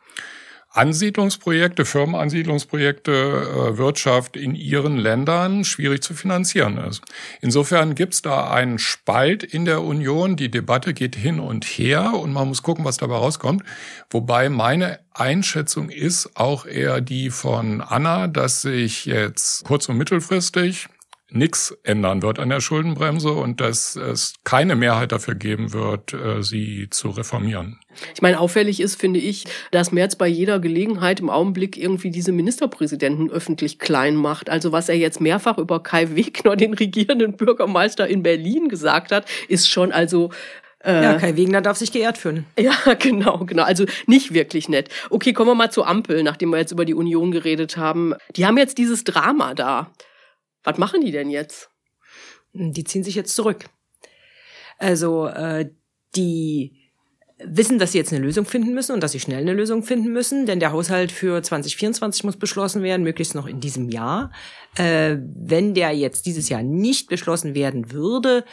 [0.77, 7.03] Ansiedlungsprojekte, Firmenansiedlungsprojekte, äh, Wirtschaft in ihren Ländern schwierig zu finanzieren ist.
[7.41, 10.37] Insofern gibt es da einen Spalt in der Union.
[10.37, 13.63] Die Debatte geht hin und her und man muss gucken, was dabei rauskommt.
[14.11, 20.89] Wobei meine Einschätzung ist auch eher die von Anna, dass sich jetzt kurz- und mittelfristig
[21.29, 26.43] nichts ändern wird an der Schuldenbremse und dass es keine Mehrheit dafür geben wird, äh,
[26.43, 27.81] sie zu reformieren.
[28.15, 32.33] Ich meine, auffällig ist, finde ich, dass Merz bei jeder Gelegenheit im Augenblick irgendwie diese
[32.33, 34.51] Ministerpräsidenten öffentlich klein macht.
[34.51, 39.27] Also was er jetzt mehrfach über Kai Wegner, den regierenden Bürgermeister in Berlin, gesagt hat,
[39.49, 40.31] ist schon also
[40.85, 42.47] äh, ja, Kai Wegner darf sich geehrt fühlen.
[42.59, 43.65] Ja, genau, genau.
[43.65, 44.89] Also nicht wirklich nett.
[45.11, 48.15] Okay, kommen wir mal zur Ampel, nachdem wir jetzt über die Union geredet haben.
[48.37, 49.91] Die haben jetzt dieses Drama da.
[50.67, 51.71] Was machen die denn jetzt?
[52.53, 53.67] Die ziehen sich jetzt zurück.
[54.79, 55.71] Also äh,
[56.17, 56.83] die
[57.39, 60.13] wissen, dass sie jetzt eine Lösung finden müssen und dass sie schnell eine Lösung finden
[60.13, 64.33] müssen, denn der Haushalt für 2024 muss beschlossen werden, möglichst noch in diesem Jahr.
[64.77, 68.45] Äh, wenn der jetzt dieses Jahr nicht beschlossen werden würde,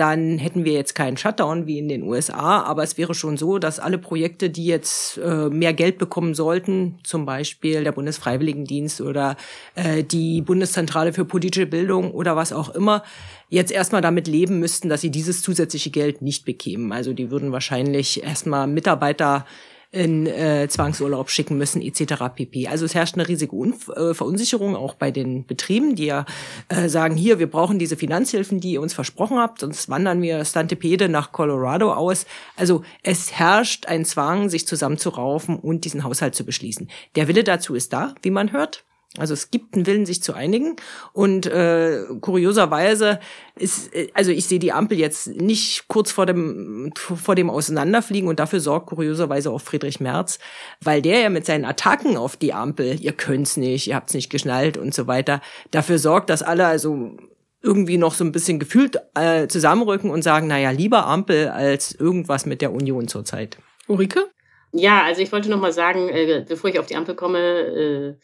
[0.00, 3.58] dann hätten wir jetzt keinen Shutdown wie in den USA, aber es wäre schon so,
[3.58, 9.36] dass alle Projekte, die jetzt äh, mehr Geld bekommen sollten, zum Beispiel der Bundesfreiwilligendienst oder
[9.74, 13.02] äh, die Bundeszentrale für politische Bildung oder was auch immer,
[13.50, 16.92] jetzt erstmal damit leben müssten, dass sie dieses zusätzliche Geld nicht bekämen.
[16.92, 19.44] Also die würden wahrscheinlich erstmal Mitarbeiter
[19.92, 22.14] in äh, Zwangsurlaub schicken müssen etc.
[22.34, 22.68] pp.
[22.68, 26.26] Also es herrscht eine riesige Unf äh, Verunsicherung auch bei den Betrieben, die ja
[26.68, 30.44] äh, sagen, hier, wir brauchen diese Finanzhilfen, die ihr uns versprochen habt, sonst wandern wir
[30.44, 32.26] Stantepede nach Colorado aus.
[32.56, 36.88] Also es herrscht ein Zwang, sich zusammenzuraufen und diesen Haushalt zu beschließen.
[37.16, 38.84] Der Wille dazu ist da, wie man hört.
[39.18, 40.76] Also es gibt einen Willen, sich zu einigen.
[41.12, 43.18] Und äh, kurioserweise
[43.56, 48.28] ist, äh, also ich sehe die Ampel jetzt nicht kurz vor dem vor dem Auseinanderfliegen
[48.28, 50.38] und dafür sorgt kurioserweise auch Friedrich Merz,
[50.80, 54.30] weil der ja mit seinen Attacken auf die Ampel, ihr könnt's nicht, ihr habt's nicht
[54.30, 55.40] geschnallt und so weiter,
[55.72, 57.16] dafür sorgt, dass alle also
[57.62, 62.46] irgendwie noch so ein bisschen gefühlt äh, zusammenrücken und sagen, naja, lieber Ampel als irgendwas
[62.46, 63.58] mit der Union zurzeit.
[63.86, 64.30] Ulrike?
[64.72, 68.08] Ja, also ich wollte noch mal sagen, äh, bevor ich auf die Ampel komme, äh,
[68.08, 68.14] äh,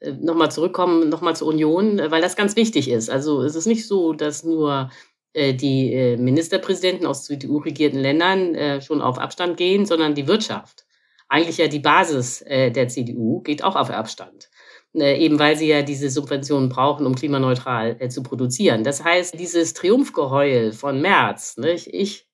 [0.00, 3.10] nochmal zurückkommen, nochmal zur Union, äh, weil das ganz wichtig ist.
[3.10, 4.90] Also es ist nicht so, dass nur
[5.32, 10.84] äh, die Ministerpräsidenten aus CDU-regierten Ländern schon auf Abstand gehen, sondern die Wirtschaft.
[11.28, 14.48] Eigentlich ja die Basis der CDU geht auch auf Abstand.
[14.94, 18.84] Eben weil sie ja diese Subventionen brauchen, um klimaneutral zu produzieren.
[18.84, 21.88] Das heißt, dieses Triumphgeheul von März, nicht?
[21.92, 22.28] ich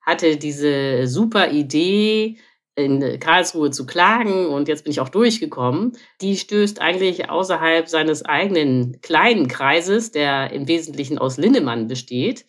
[0.00, 2.38] hatte diese super Idee,
[2.76, 8.24] in Karlsruhe zu klagen und jetzt bin ich auch durchgekommen, die stößt eigentlich außerhalb seines
[8.24, 12.46] eigenen kleinen Kreises, der im Wesentlichen aus Linnemann besteht,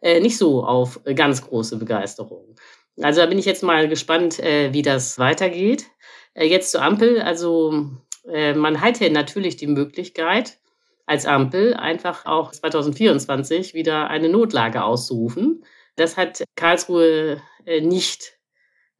[0.00, 2.56] äh, nicht so auf ganz große Begeisterung.
[3.02, 5.86] Also da bin ich jetzt mal gespannt, äh, wie das weitergeht.
[6.32, 7.20] Äh, jetzt zur Ampel.
[7.20, 7.90] Also
[8.28, 10.58] man hätte natürlich die Möglichkeit,
[11.06, 15.64] als Ampel einfach auch 2024 wieder eine Notlage auszurufen.
[15.94, 17.40] Das hat Karlsruhe
[17.82, 18.35] nicht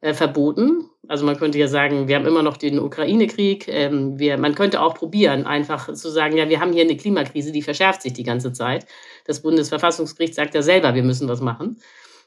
[0.01, 0.89] äh, verboten.
[1.07, 3.67] Also man könnte ja sagen, wir haben immer noch den Ukraine-Krieg.
[3.67, 7.61] Ähm, man könnte auch probieren, einfach zu sagen, ja, wir haben hier eine Klimakrise, die
[7.61, 8.85] verschärft sich die ganze Zeit.
[9.25, 11.79] Das Bundesverfassungsgericht sagt ja selber, wir müssen was machen.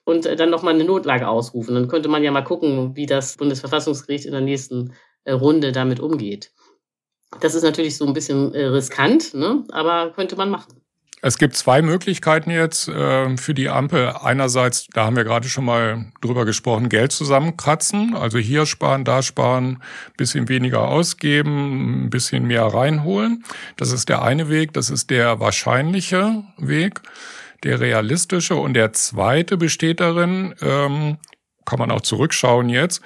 [0.05, 1.75] Und äh, dann nochmal eine Notlage ausrufen.
[1.75, 4.95] Dann könnte man ja mal gucken, wie das Bundesverfassungsgericht in der nächsten
[5.25, 6.53] äh, Runde damit umgeht.
[7.41, 9.64] Das ist natürlich so ein bisschen äh, riskant, ne?
[9.71, 10.80] aber könnte man machen.
[11.23, 14.09] Es gibt zwei Möglichkeiten jetzt äh, für die Ampel.
[14.09, 18.16] Einerseits, da haben wir gerade schon mal drüber gesprochen, Geld zusammenkratzen.
[18.16, 19.83] Also hier sparen, da sparen,
[20.16, 23.45] bisschen weniger ausgeben, ein bisschen mehr reinholen.
[23.77, 24.73] Das ist der eine Weg.
[24.73, 27.01] Das ist der wahrscheinliche Weg,
[27.64, 28.55] der realistische.
[28.55, 31.18] Und der zweite besteht darin, ähm,
[31.66, 33.03] kann man auch zurückschauen jetzt,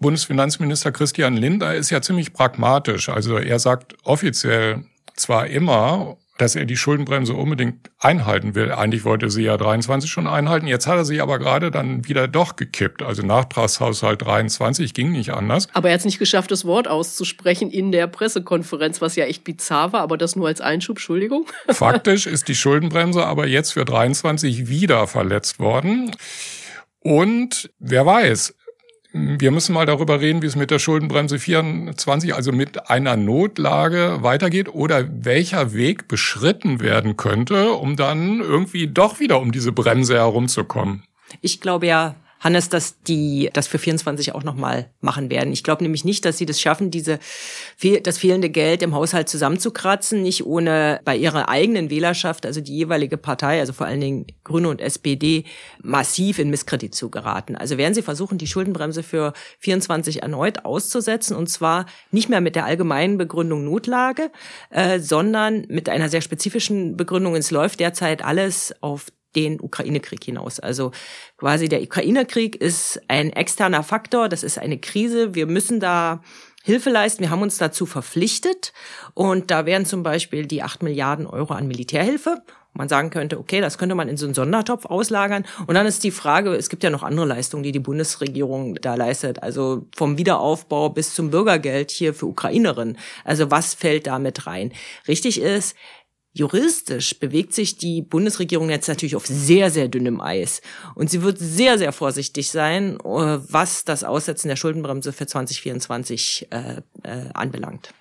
[0.00, 3.08] Bundesfinanzminister Christian Lindner ist ja ziemlich pragmatisch.
[3.08, 4.84] Also er sagt offiziell
[5.16, 8.72] zwar immer, dass er die Schuldenbremse unbedingt einhalten will.
[8.72, 10.66] Eigentlich wollte sie ja 23 schon einhalten.
[10.66, 13.02] Jetzt hat er sie aber gerade dann wieder doch gekippt.
[13.02, 15.68] Also Nachtragshaushalt 23 ging nicht anders.
[15.74, 19.44] Aber er hat es nicht geschafft, das Wort auszusprechen in der Pressekonferenz, was ja echt
[19.44, 21.46] bizarr war, aber das nur als Einschub, Entschuldigung.
[21.68, 26.12] Faktisch ist die Schuldenbremse aber jetzt für 23 wieder verletzt worden.
[27.00, 28.54] Und wer weiß,
[29.12, 34.18] wir müssen mal darüber reden, wie es mit der Schuldenbremse 24, also mit einer Notlage
[34.20, 40.16] weitergeht oder welcher Weg beschritten werden könnte, um dann irgendwie doch wieder um diese Bremse
[40.16, 41.04] herumzukommen.
[41.40, 45.52] Ich glaube ja, Hannes, dass die das für 24 auch nochmal machen werden.
[45.52, 47.18] Ich glaube nämlich nicht, dass sie das schaffen, diese
[48.02, 53.16] das fehlende Geld im Haushalt zusammenzukratzen, nicht ohne bei ihrer eigenen Wählerschaft, also die jeweilige
[53.16, 55.44] Partei, also vor allen Dingen Grüne und SPD,
[55.82, 57.56] massiv in Misskredit zu geraten.
[57.56, 62.56] Also werden sie versuchen, die Schuldenbremse für 24 erneut auszusetzen und zwar nicht mehr mit
[62.56, 64.30] der allgemeinen Begründung Notlage,
[64.70, 67.34] äh, sondern mit einer sehr spezifischen Begründung.
[67.36, 69.06] Es läuft derzeit alles auf
[69.38, 70.60] den Ukraine-Krieg hinaus.
[70.60, 70.92] Also
[71.36, 75.34] quasi der Ukraine-Krieg ist ein externer Faktor, das ist eine Krise.
[75.34, 76.22] Wir müssen da
[76.64, 77.22] Hilfe leisten.
[77.22, 78.72] Wir haben uns dazu verpflichtet
[79.14, 82.42] und da wären zum Beispiel die acht Milliarden Euro an Militärhilfe.
[82.74, 85.44] Man sagen könnte, okay, das könnte man in so einen Sondertopf auslagern.
[85.66, 88.94] Und dann ist die Frage, es gibt ja noch andere Leistungen, die die Bundesregierung da
[88.94, 89.42] leistet.
[89.42, 92.98] Also vom Wiederaufbau bis zum Bürgergeld hier für Ukrainerinnen.
[93.24, 94.72] Also was fällt da mit rein?
[95.08, 95.74] Richtig ist,
[96.38, 100.62] Juristisch bewegt sich die Bundesregierung jetzt natürlich auf sehr, sehr dünnem Eis.
[100.94, 106.46] Und sie wird sehr, sehr vorsichtig sein, äh, was das Aussetzen der Schuldenbremse für 2024
[106.50, 107.92] äh, äh, anbelangt.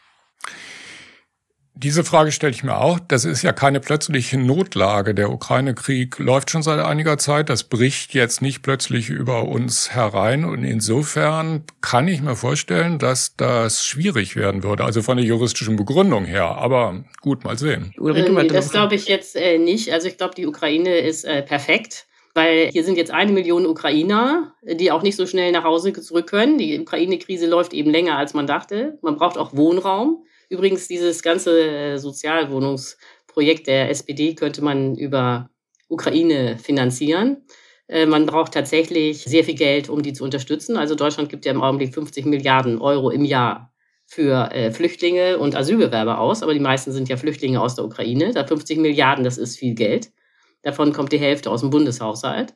[1.80, 2.98] Diese Frage stelle ich mir auch.
[3.00, 5.14] Das ist ja keine plötzliche Notlage.
[5.14, 7.50] Der Ukraine-Krieg läuft schon seit einiger Zeit.
[7.50, 10.44] Das bricht jetzt nicht plötzlich über uns herein.
[10.44, 14.86] Und insofern kann ich mir vorstellen, dass das schwierig werden würde.
[14.86, 16.58] Also von der juristischen Begründung her.
[16.58, 17.94] Aber gut, mal sehen.
[18.00, 19.94] Ulrike, das glaube ich jetzt äh, nicht.
[19.94, 22.08] Also ich glaube, die Ukraine ist äh, perfekt.
[22.34, 26.28] Weil hier sind jetzt eine Million Ukrainer, die auch nicht so schnell nach Hause zurück
[26.28, 26.60] können.
[26.60, 28.98] Die Ukraine-Krise läuft eben länger, als man dachte.
[29.02, 30.24] Man braucht auch Wohnraum.
[30.50, 35.50] Übrigens, dieses ganze äh, Sozialwohnungsprojekt der SPD könnte man über
[35.90, 37.46] Ukraine finanzieren.
[37.88, 40.78] Äh, man braucht tatsächlich sehr viel Geld, um die zu unterstützen.
[40.78, 43.74] Also Deutschland gibt ja im Augenblick 50 Milliarden Euro im Jahr
[44.06, 48.32] für äh, Flüchtlinge und Asylbewerber aus, aber die meisten sind ja Flüchtlinge aus der Ukraine.
[48.34, 50.12] Da 50 Milliarden, das ist viel Geld.
[50.62, 52.56] Davon kommt die Hälfte aus dem Bundeshaushalt.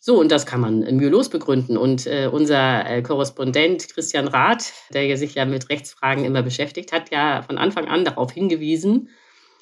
[0.00, 1.76] So, und das kann man mühelos begründen.
[1.76, 7.10] Und äh, unser äh, Korrespondent Christian Rath, der sich ja mit Rechtsfragen immer beschäftigt, hat
[7.10, 9.08] ja von Anfang an darauf hingewiesen,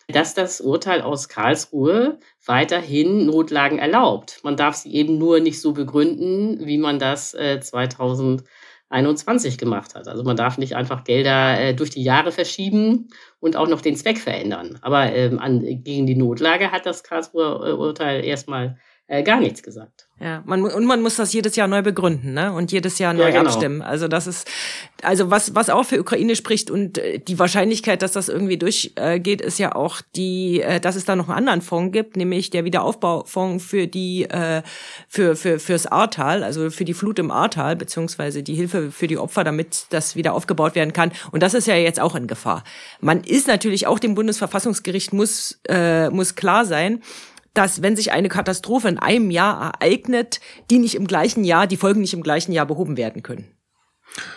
[0.09, 4.41] dass das Urteil aus Karlsruhe weiterhin Notlagen erlaubt.
[4.45, 10.07] Man darf sie eben nur nicht so begründen, wie man das äh, 2021 gemacht hat.
[10.07, 13.09] Also man darf nicht einfach Gelder äh, durch die Jahre verschieben
[13.41, 14.79] und auch noch den Zweck verändern.
[14.83, 18.79] Aber ähm, an, gegen die Notlage hat das Karlsruher äh, Urteil erstmal
[19.09, 20.06] äh, gar nichts gesagt.
[20.19, 22.51] Ja, man, und man muss das jedes Jahr neu begründen, ne?
[22.51, 23.51] Und jedes Jahr neu ja, genau.
[23.51, 23.83] abstimmen.
[23.83, 24.49] Also das ist,
[25.03, 29.43] also was, was auch für Ukraine spricht und äh, die Wahrscheinlichkeit, dass das irgendwie durchgeht,
[29.43, 32.65] ist ja auch die, äh, dass es da noch einen anderen Fonds gibt, nämlich der
[32.65, 34.63] Wiederaufbaufonds für die, äh,
[35.07, 39.19] für, für, fürs Ahrtal, also für die Flut im Ahrtal, beziehungsweise die Hilfe für die
[39.19, 41.13] Opfer, damit das wieder aufgebaut werden kann.
[41.31, 42.65] Und das ist ja jetzt auch in Gefahr.
[43.03, 47.03] Man ist natürlich auch dem Bundesverfassungsgericht muss, äh, muss klar sein,
[47.57, 50.41] dass wenn sich eine Katastrophe in einem Jahr ereignet,
[50.71, 53.57] die nicht im gleichen Jahr, die Folgen nicht im gleichen Jahr behoben werden können.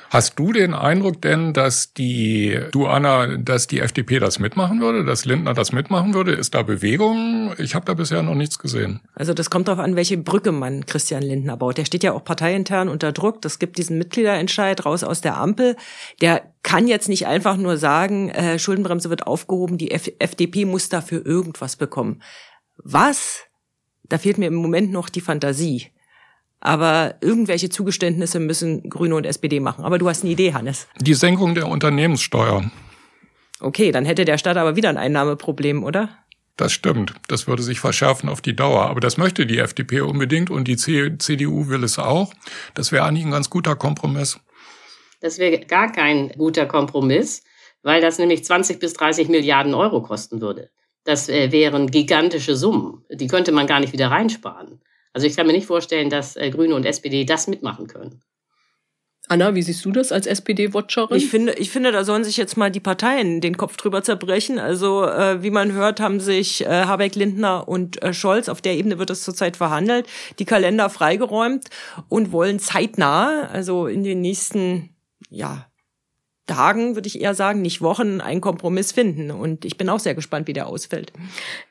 [0.10, 5.06] Hast du den Eindruck denn, dass die, du Anna, dass die FDP das mitmachen würde,
[5.06, 6.32] dass Lindner das mitmachen würde?
[6.32, 7.54] Ist da Bewegung?
[7.60, 9.02] Ich habe da bisher noch nichts gesehen.
[9.14, 11.78] Also das kommt darauf an, welche Brücke man Christian Lindner baut.
[11.78, 13.44] Der steht ja auch parteiintern unter Druck.
[13.44, 15.76] Das gibt diesen Mitgliederentscheid raus aus der Ampel.
[16.22, 20.90] Der kann jetzt nicht einfach nur sagen, äh, Schuldenbremse wird aufgehoben, die F FDP muss
[20.90, 22.22] dafür irgendwas bekommen.
[22.84, 23.44] Was?
[24.04, 25.88] Da fehlt mir im Moment noch die Fantasie.
[26.62, 29.86] Aber irgendwelche Zugeständnisse müssen Grüne und SPD machen.
[29.86, 30.88] Aber du hast eine Idee, Hannes.
[31.00, 32.70] Die Senkung der Unternehmenssteuer.
[33.62, 36.10] Okay, dann hätte der Staat aber wieder ein Einnahmeproblem, oder?
[36.58, 37.14] Das stimmt.
[37.30, 38.90] Das würde sich verschärfen auf die Dauer.
[38.90, 42.34] Aber das möchte die FDP unbedingt und die CDU will es auch.
[42.74, 44.40] Das wäre eigentlich ein ganz guter Kompromiss.
[45.22, 47.44] Das wäre gar kein guter Kompromiss,
[47.84, 50.70] weil das nämlich 20 bis 30 Milliarden Euro kosten würde.
[51.04, 53.06] Das äh, wären gigantische Summen.
[53.10, 54.82] Die könnte man gar nicht wieder reinsparen.
[55.14, 58.22] Also ich kann mir nicht vorstellen, dass äh, Grüne und SPD das mitmachen können.
[59.28, 61.16] Anna, wie siehst du das als SPD-Watcherin?
[61.16, 64.58] Ich finde, ich finde, da sollen sich jetzt mal die Parteien den Kopf drüber zerbrechen.
[64.58, 68.74] Also äh, wie man hört, haben sich äh, Habeck, Lindner und äh, Scholz, auf der
[68.74, 70.08] Ebene wird es zurzeit verhandelt,
[70.39, 71.70] die Kalender freigeräumt
[72.08, 74.95] und wollen zeitnah, also in den nächsten
[75.30, 75.69] ja
[76.50, 79.32] Tagen, würde ich eher sagen, nicht Wochen, einen Kompromiss finden.
[79.32, 81.14] Und ich bin auch sehr gespannt, wie der ausfällt.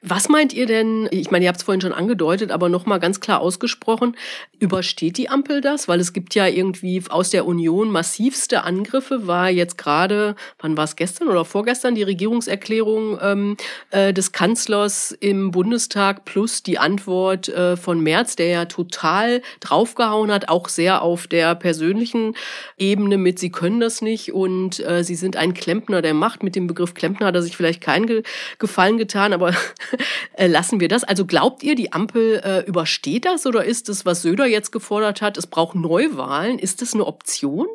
[0.02, 3.20] Was meint ihr denn, ich meine, ihr habt es vorhin schon angedeutet, aber nochmal ganz
[3.20, 4.16] klar ausgesprochen,
[4.60, 5.88] übersteht die Ampel das?
[5.88, 10.84] Weil es gibt ja irgendwie aus der Union massivste Angriffe, war jetzt gerade, wann war
[10.84, 13.56] es gestern oder vorgestern, die Regierungserklärung ähm,
[13.90, 20.30] äh, des Kanzlers im Bundestag plus die Antwort äh, von Merz, der ja total draufgehauen
[20.30, 22.36] hat, auch sehr auf der persönlichen
[22.76, 26.42] Ebene mit, sie können das nicht und und äh, sie sind ein Klempner der Macht.
[26.42, 28.22] Mit dem Begriff Klempner hat er sich vielleicht keinen Ge
[28.58, 29.54] Gefallen getan, aber
[30.34, 31.04] äh, lassen wir das.
[31.04, 35.22] Also glaubt ihr, die Ampel äh, übersteht das oder ist es, was Söder jetzt gefordert
[35.22, 36.58] hat, es braucht Neuwahlen?
[36.58, 37.66] Ist das eine Option?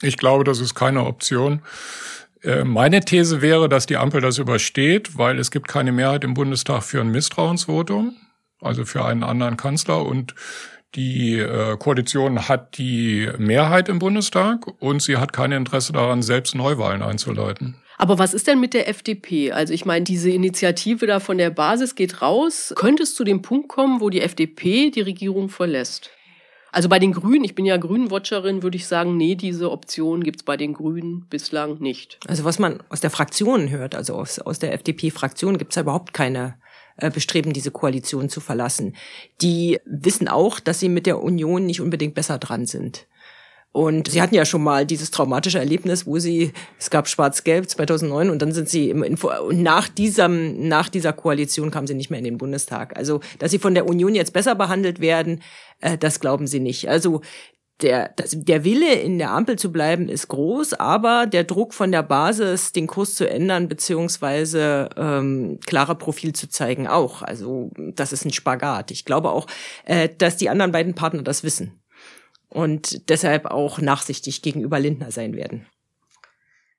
[0.00, 1.62] Ich glaube, das ist keine Option.
[2.42, 6.34] Äh, meine These wäre, dass die Ampel das übersteht, weil es gibt keine Mehrheit im
[6.34, 8.16] Bundestag für ein Misstrauensvotum,
[8.60, 10.04] also für einen anderen Kanzler.
[10.04, 10.34] Und
[10.94, 16.54] die äh, Koalition hat die Mehrheit im Bundestag und sie hat kein Interesse daran, selbst
[16.54, 17.76] Neuwahlen einzuleiten.
[17.98, 19.52] Aber was ist denn mit der FDP?
[19.52, 22.72] Also ich meine, diese Initiative da von der Basis geht raus.
[22.76, 26.10] Könnte es zu dem Punkt kommen, wo die FDP die Regierung verlässt?
[26.72, 30.42] Also bei den Grünen, ich bin ja Grünen-Watcherin, würde ich sagen, nee, diese Option gibt's
[30.42, 32.18] bei den Grünen bislang nicht.
[32.26, 36.14] Also was man aus der Fraktion hört, also aus, aus der FDP-Fraktion, gibt's ja überhaupt
[36.14, 36.54] keine
[37.10, 38.94] bestreben, diese Koalition zu verlassen.
[39.40, 43.06] Die wissen auch, dass sie mit der Union nicht unbedingt besser dran sind.
[43.72, 48.28] Und sie hatten ja schon mal dieses traumatische Erlebnis, wo sie, es gab Schwarz-Gelb 2009
[48.28, 52.10] und dann sind sie im Info, und nach diesem, nach dieser Koalition kamen sie nicht
[52.10, 52.94] mehr in den Bundestag.
[52.98, 55.40] Also, dass sie von der Union jetzt besser behandelt werden,
[55.80, 56.90] äh, das glauben sie nicht.
[56.90, 57.22] Also,
[57.82, 61.92] der, das, der Wille in der Ampel zu bleiben ist groß, aber der Druck von
[61.92, 67.22] der Basis, den Kurs zu ändern, beziehungsweise ähm, klarer Profil zu zeigen, auch.
[67.22, 68.90] Also das ist ein Spagat.
[68.90, 69.46] Ich glaube auch,
[69.84, 71.82] äh, dass die anderen beiden Partner das wissen
[72.48, 75.66] und deshalb auch nachsichtig gegenüber Lindner sein werden.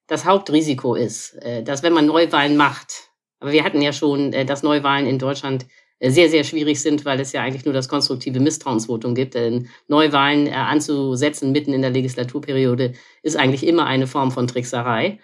[0.07, 4.45] Das Hauptrisiko ist, äh, dass wenn man Neuwahlen macht, aber wir hatten ja schon, äh,
[4.45, 5.65] dass Neuwahlen in Deutschland
[6.11, 9.35] sehr, sehr schwierig sind, weil es ja eigentlich nur das konstruktive Misstrauensvotum gibt.
[9.35, 15.19] Denn Neuwahlen anzusetzen mitten in der Legislaturperiode ist eigentlich immer eine Form von Trickserei.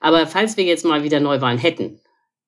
[0.00, 2.00] Aber falls wir jetzt mal wieder Neuwahlen hätten,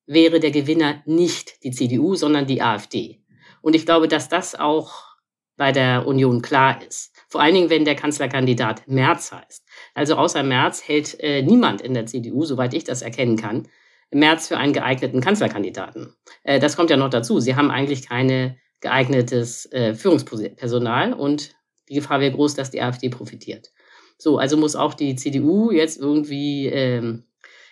[0.05, 3.21] wäre der Gewinner nicht die CDU, sondern die AfD.
[3.61, 5.09] Und ich glaube, dass das auch
[5.55, 7.13] bei der Union klar ist.
[7.27, 9.65] Vor allen Dingen, wenn der Kanzlerkandidat Merz heißt.
[9.93, 13.67] Also außer Merz hält äh, niemand in der CDU, soweit ich das erkennen kann,
[14.11, 16.13] Merz für einen geeigneten Kanzlerkandidaten.
[16.43, 17.39] Äh, das kommt ja noch dazu.
[17.39, 21.55] Sie haben eigentlich keine geeignetes äh, Führungspersonal und
[21.89, 23.71] die Gefahr wäre groß, dass die AfD profitiert.
[24.17, 27.23] So, also muss auch die CDU jetzt irgendwie ähm,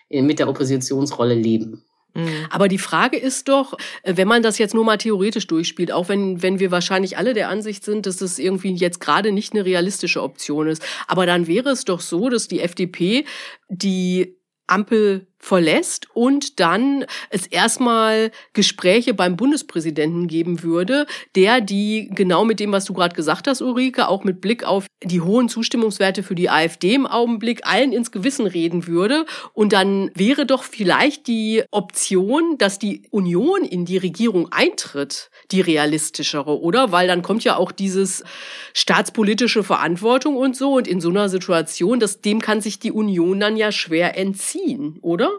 [0.09, 1.83] mit der Oppositionsrolle leben.
[2.13, 2.47] Mhm.
[2.49, 3.73] Aber die Frage ist doch,
[4.03, 7.33] äh, wenn man das jetzt nur mal theoretisch durchspielt, auch wenn, wenn wir wahrscheinlich alle
[7.33, 11.47] der Ansicht sind, dass das irgendwie jetzt gerade nicht eine realistische Option ist, aber dann
[11.47, 13.25] wäre es doch so, dass die FDP
[13.69, 22.43] die Ampel verlässt und dann es erstmal Gespräche beim Bundespräsidenten geben würde, der die genau
[22.43, 26.23] mit dem, was du gerade gesagt hast, Ulrike, auch mit Blick auf die hohen Zustimmungswerte
[26.23, 29.25] für die AfD im Augenblick allen ins Gewissen reden würde.
[29.53, 35.61] Und dann wäre doch vielleicht die Option, dass die Union in die Regierung eintritt, die
[35.61, 36.91] realistischere, oder?
[36.91, 38.23] Weil dann kommt ja auch dieses
[38.73, 40.73] staatspolitische Verantwortung und so.
[40.73, 44.97] Und in so einer Situation, das, dem kann sich die Union dann ja schwer entziehen,
[45.01, 45.36] oder?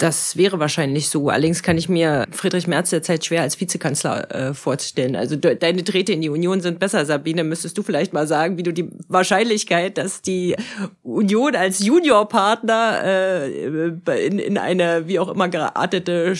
[0.00, 1.28] Das wäre wahrscheinlich so.
[1.28, 5.14] Allerdings kann ich mir Friedrich Merz derzeit schwer als Vizekanzler äh, vorstellen.
[5.14, 7.44] Also de deine Trete in die Union sind besser, Sabine.
[7.44, 10.56] Müsstest du vielleicht mal sagen, wie du die Wahrscheinlichkeit, dass die
[11.02, 16.34] Union als Juniorpartner äh, in, in eine wie auch immer geartete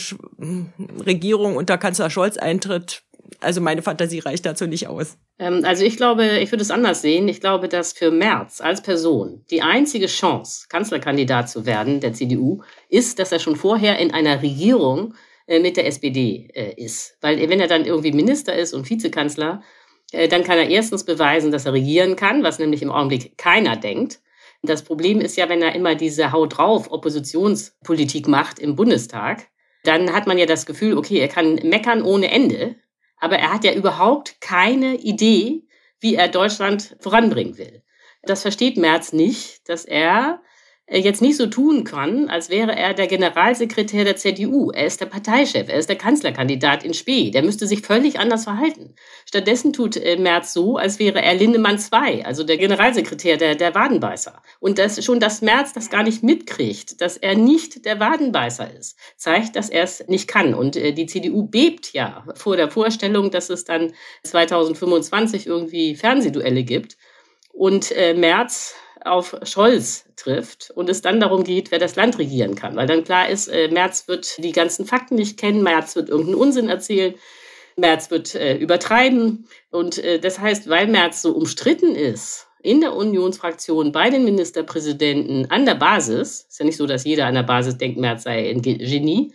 [1.04, 3.02] Regierung unter Kanzler Scholz eintritt,
[3.40, 5.16] also meine Fantasie reicht dazu nicht aus.
[5.38, 7.28] Ähm, also ich glaube, ich würde es anders sehen.
[7.28, 12.62] Ich glaube, dass für Merz als Person die einzige Chance, Kanzlerkandidat zu werden der CDU,
[12.88, 15.14] ist, dass er schon vorher in einer Regierung
[15.46, 17.16] äh, mit der SPD äh, ist.
[17.20, 19.62] Weil wenn er dann irgendwie Minister ist und Vizekanzler,
[20.12, 23.76] äh, dann kann er erstens beweisen, dass er regieren kann, was nämlich im Augenblick keiner
[23.76, 24.20] denkt.
[24.62, 29.48] Das Problem ist ja, wenn er immer diese Haut drauf Oppositionspolitik macht im Bundestag,
[29.84, 32.76] dann hat man ja das Gefühl, okay, er kann meckern ohne Ende
[33.20, 35.62] aber er hat ja überhaupt keine Idee,
[36.00, 37.82] wie er Deutschland voranbringen will.
[38.22, 40.42] Das versteht Merz nicht, dass er
[40.98, 44.70] jetzt nicht so tun kann, als wäre er der Generalsekretär der CDU.
[44.72, 47.30] Er ist der Parteichef, er ist der Kanzlerkandidat in Spee.
[47.30, 48.94] Der müsste sich völlig anders verhalten.
[49.24, 53.74] Stattdessen tut äh, Merz so, als wäre er Lindemann II, also der Generalsekretär der, der
[53.74, 54.42] Wadenbeißer.
[54.58, 58.98] Und das, schon, dass Merz das gar nicht mitkriegt, dass er nicht der Wadenbeißer ist,
[59.16, 60.54] zeigt, dass er es nicht kann.
[60.54, 63.92] Und äh, die CDU bebt ja vor der Vorstellung, dass es dann
[64.24, 66.96] 2025 irgendwie Fernsehduelle gibt.
[67.52, 68.74] Und äh, Merz
[69.04, 72.76] auf Scholz trifft und es dann darum geht, wer das Land regieren kann.
[72.76, 76.36] Weil dann klar ist, äh, Merz wird die ganzen Fakten nicht kennen, Merz wird irgendeinen
[76.36, 77.14] Unsinn erzählen,
[77.76, 79.46] Merz wird äh, übertreiben.
[79.70, 85.50] Und äh, das heißt, weil Merz so umstritten ist in der Unionsfraktion, bei den Ministerpräsidenten,
[85.50, 88.50] an der Basis, ist ja nicht so, dass jeder an der Basis denkt, Merz sei
[88.50, 89.32] ein Genie,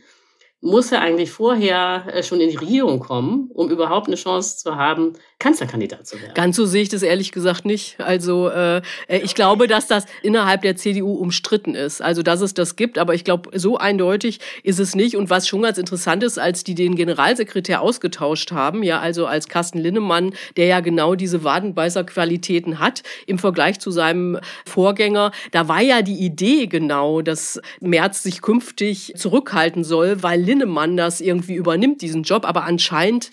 [0.66, 4.76] muss er eigentlich vorher äh, schon in die Regierung kommen, um überhaupt eine Chance zu
[4.76, 6.34] haben, Kanzlerkandidat zu werden.
[6.34, 8.00] Ganz so sehe ich das ehrlich gesagt nicht.
[8.00, 12.02] Also äh, äh, ich glaube, dass das innerhalb der CDU umstritten ist.
[12.02, 15.16] Also dass es das gibt, aber ich glaube, so eindeutig ist es nicht.
[15.16, 19.48] Und was schon ganz interessant ist, als die den Generalsekretär ausgetauscht haben, ja, also als
[19.48, 25.82] Carsten Linnemann, der ja genau diese Wadenbeißer-Qualitäten hat im Vergleich zu seinem Vorgänger, da war
[25.82, 30.55] ja die Idee genau, dass Merz sich künftig zurückhalten soll, weil Linnemann
[30.98, 32.46] das irgendwie übernimmt, diesen Job.
[32.46, 33.32] Aber anscheinend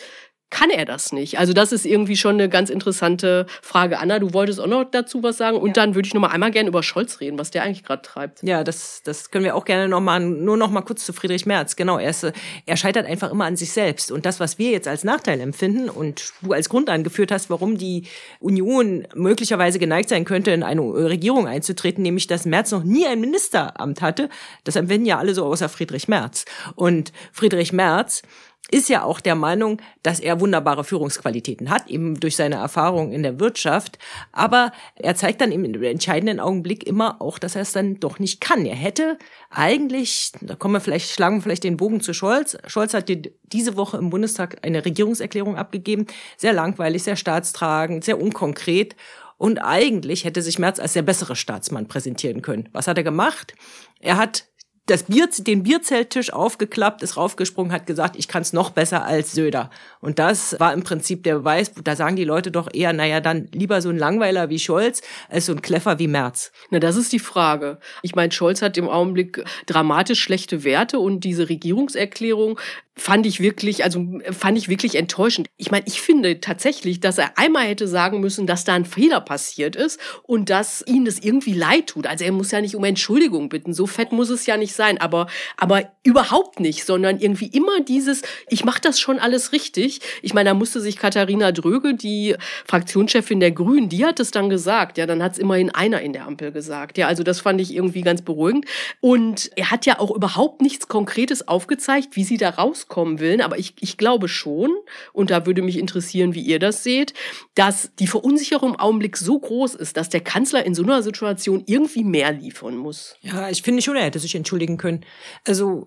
[0.52, 1.38] kann er das nicht?
[1.38, 3.98] Also das ist irgendwie schon eine ganz interessante Frage.
[3.98, 5.72] Anna, du wolltest auch noch dazu was sagen und ja.
[5.72, 8.42] dann würde ich noch mal einmal gerne über Scholz reden, was der eigentlich gerade treibt.
[8.42, 11.46] Ja, das, das können wir auch gerne noch mal, nur noch mal kurz zu Friedrich
[11.46, 11.74] Merz.
[11.74, 12.30] Genau, er, ist,
[12.66, 15.88] er scheitert einfach immer an sich selbst und das, was wir jetzt als Nachteil empfinden
[15.88, 18.06] und du als Grund angeführt hast, warum die
[18.38, 23.22] Union möglicherweise geneigt sein könnte, in eine Regierung einzutreten, nämlich dass Merz noch nie ein
[23.22, 24.28] Ministeramt hatte,
[24.64, 26.44] das empfinden ja alle so außer Friedrich Merz.
[26.74, 28.22] Und Friedrich Merz
[28.70, 33.22] ist ja auch der Meinung, dass er wunderbare Führungsqualitäten hat, eben durch seine Erfahrung in
[33.22, 33.98] der Wirtschaft.
[34.32, 38.40] Aber er zeigt dann im entscheidenden Augenblick immer auch, dass er es dann doch nicht
[38.40, 38.64] kann.
[38.64, 39.18] Er hätte
[39.50, 42.56] eigentlich, da kommen wir vielleicht, schlagen wir vielleicht den Bogen zu Scholz.
[42.66, 43.10] Scholz hat
[43.52, 46.06] diese Woche im Bundestag eine Regierungserklärung abgegeben.
[46.38, 48.96] Sehr langweilig, sehr staatstragend, sehr unkonkret.
[49.36, 52.68] Und eigentlich hätte sich Merz als der bessere Staatsmann präsentieren können.
[52.72, 53.54] Was hat er gemacht?
[54.00, 54.46] Er hat
[54.86, 59.32] das Bier, den Bierzelttisch aufgeklappt, ist raufgesprungen, hat gesagt, ich kann es noch besser als
[59.32, 59.70] Söder.
[60.00, 63.48] Und das war im Prinzip der Beweis, da sagen die Leute doch eher, naja, dann
[63.52, 66.50] lieber so ein Langweiler wie Scholz als so ein Kleffer wie Merz.
[66.70, 67.78] Na, das ist die Frage.
[68.02, 72.58] Ich meine, Scholz hat im Augenblick dramatisch schlechte Werte und diese Regierungserklärung
[72.94, 75.48] fand ich wirklich, also fand ich wirklich enttäuschend.
[75.56, 79.22] Ich meine, ich finde tatsächlich, dass er einmal hätte sagen müssen, dass da ein Fehler
[79.22, 82.06] passiert ist und dass ihm das irgendwie leid tut.
[82.06, 85.00] Also er muss ja nicht um Entschuldigung bitten, so fett muss es ja nicht sein,
[85.00, 85.26] aber
[85.56, 90.00] aber überhaupt nicht, sondern irgendwie immer dieses, ich mache das schon alles richtig.
[90.20, 92.36] Ich meine, da musste sich Katharina Dröge, die
[92.66, 94.98] Fraktionschefin der Grünen, die hat es dann gesagt.
[94.98, 96.98] Ja, dann hat es immerhin einer in der Ampel gesagt.
[96.98, 98.66] Ja, also das fand ich irgendwie ganz beruhigend.
[99.00, 103.40] Und er hat ja auch überhaupt nichts Konkretes aufgezeigt, wie sie da raus rauskommen will.
[103.42, 104.70] Aber ich, ich glaube schon,
[105.12, 107.14] und da würde mich interessieren, wie ihr das seht,
[107.54, 111.62] dass die Verunsicherung im Augenblick so groß ist, dass der Kanzler in so einer Situation
[111.66, 113.16] irgendwie mehr liefern muss.
[113.20, 115.04] Ja, ich finde schon, er hätte sich entschuldigen können.
[115.46, 115.86] Also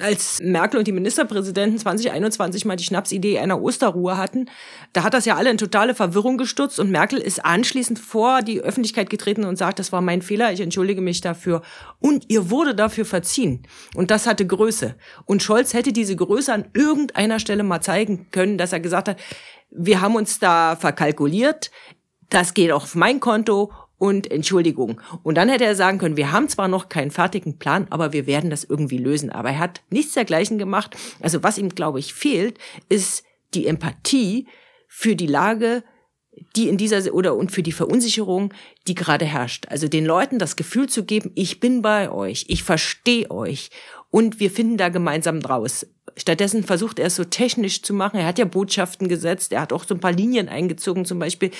[0.00, 4.46] als Merkel und die Ministerpräsidenten 2021 mal die Schnapsidee einer Osterruhe hatten,
[4.92, 8.60] da hat das ja alle in totale Verwirrung gestutzt und Merkel ist anschließend vor die
[8.60, 11.62] Öffentlichkeit getreten und sagt, das war mein Fehler, ich entschuldige mich dafür.
[12.00, 13.62] Und ihr wurde dafür verziehen.
[13.94, 14.96] Und das hatte Größe.
[15.24, 19.16] Und Scholz hätte diese Größe an irgendeiner Stelle mal zeigen können, dass er gesagt hat,
[19.70, 21.70] wir haben uns da verkalkuliert,
[22.28, 25.00] das geht auf mein Konto und Entschuldigung.
[25.22, 28.26] Und dann hätte er sagen können, wir haben zwar noch keinen fertigen Plan, aber wir
[28.26, 29.30] werden das irgendwie lösen.
[29.30, 30.96] Aber er hat nichts dergleichen gemacht.
[31.20, 33.22] Also was ihm, glaube ich, fehlt, ist
[33.54, 34.48] die Empathie
[34.88, 35.84] für die Lage,
[36.56, 38.52] die in dieser oder und für die Verunsicherung,
[38.88, 39.66] die gerade herrscht.
[39.68, 43.70] Also den Leuten das Gefühl zu geben, ich bin bei euch, ich verstehe euch
[44.12, 45.86] und wir finden da gemeinsam draus.
[46.16, 48.18] Stattdessen versucht er es so technisch zu machen.
[48.20, 51.50] Er hat ja Botschaften gesetzt, er hat auch so ein paar Linien eingezogen, zum Beispiel,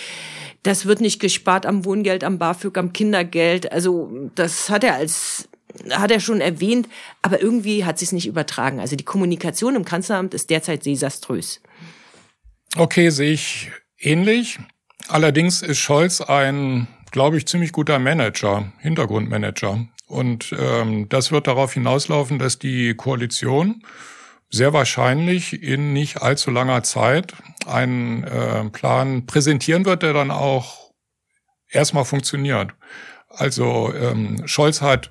[0.63, 3.73] das wird nicht gespart am Wohngeld, am BAföG, am Kindergeld.
[3.73, 5.49] Also das hat er als
[5.91, 6.87] hat er schon erwähnt,
[7.23, 8.79] aber irgendwie hat sie es nicht übertragen.
[8.79, 11.63] Also die Kommunikation im Kanzleramt ist derzeit desaströs.
[12.77, 14.59] Okay, sehe ich ähnlich.
[15.09, 19.87] Allerdings ist Scholz ein, glaube ich, ziemlich guter Manager, Hintergrundmanager.
[20.13, 23.83] Und ähm, das wird darauf hinauslaufen, dass die Koalition
[24.51, 27.33] sehr wahrscheinlich in nicht allzu langer Zeit
[27.65, 30.91] einen äh, Plan präsentieren wird, der dann auch
[31.71, 32.73] erstmal funktioniert.
[33.31, 35.11] Also ähm, Scholz hat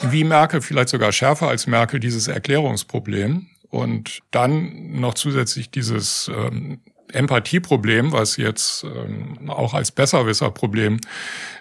[0.00, 6.80] wie Merkel, vielleicht sogar schärfer als Merkel, dieses Erklärungsproblem und dann noch zusätzlich dieses ähm,
[7.12, 10.98] Empathieproblem, was jetzt ähm, auch als Besserwisserproblem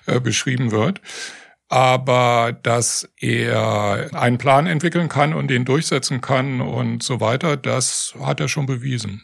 [0.07, 0.99] äh, beschrieben wird
[1.71, 8.13] aber dass er einen Plan entwickeln kann und den durchsetzen kann und so weiter, das
[8.19, 9.23] hat er schon bewiesen.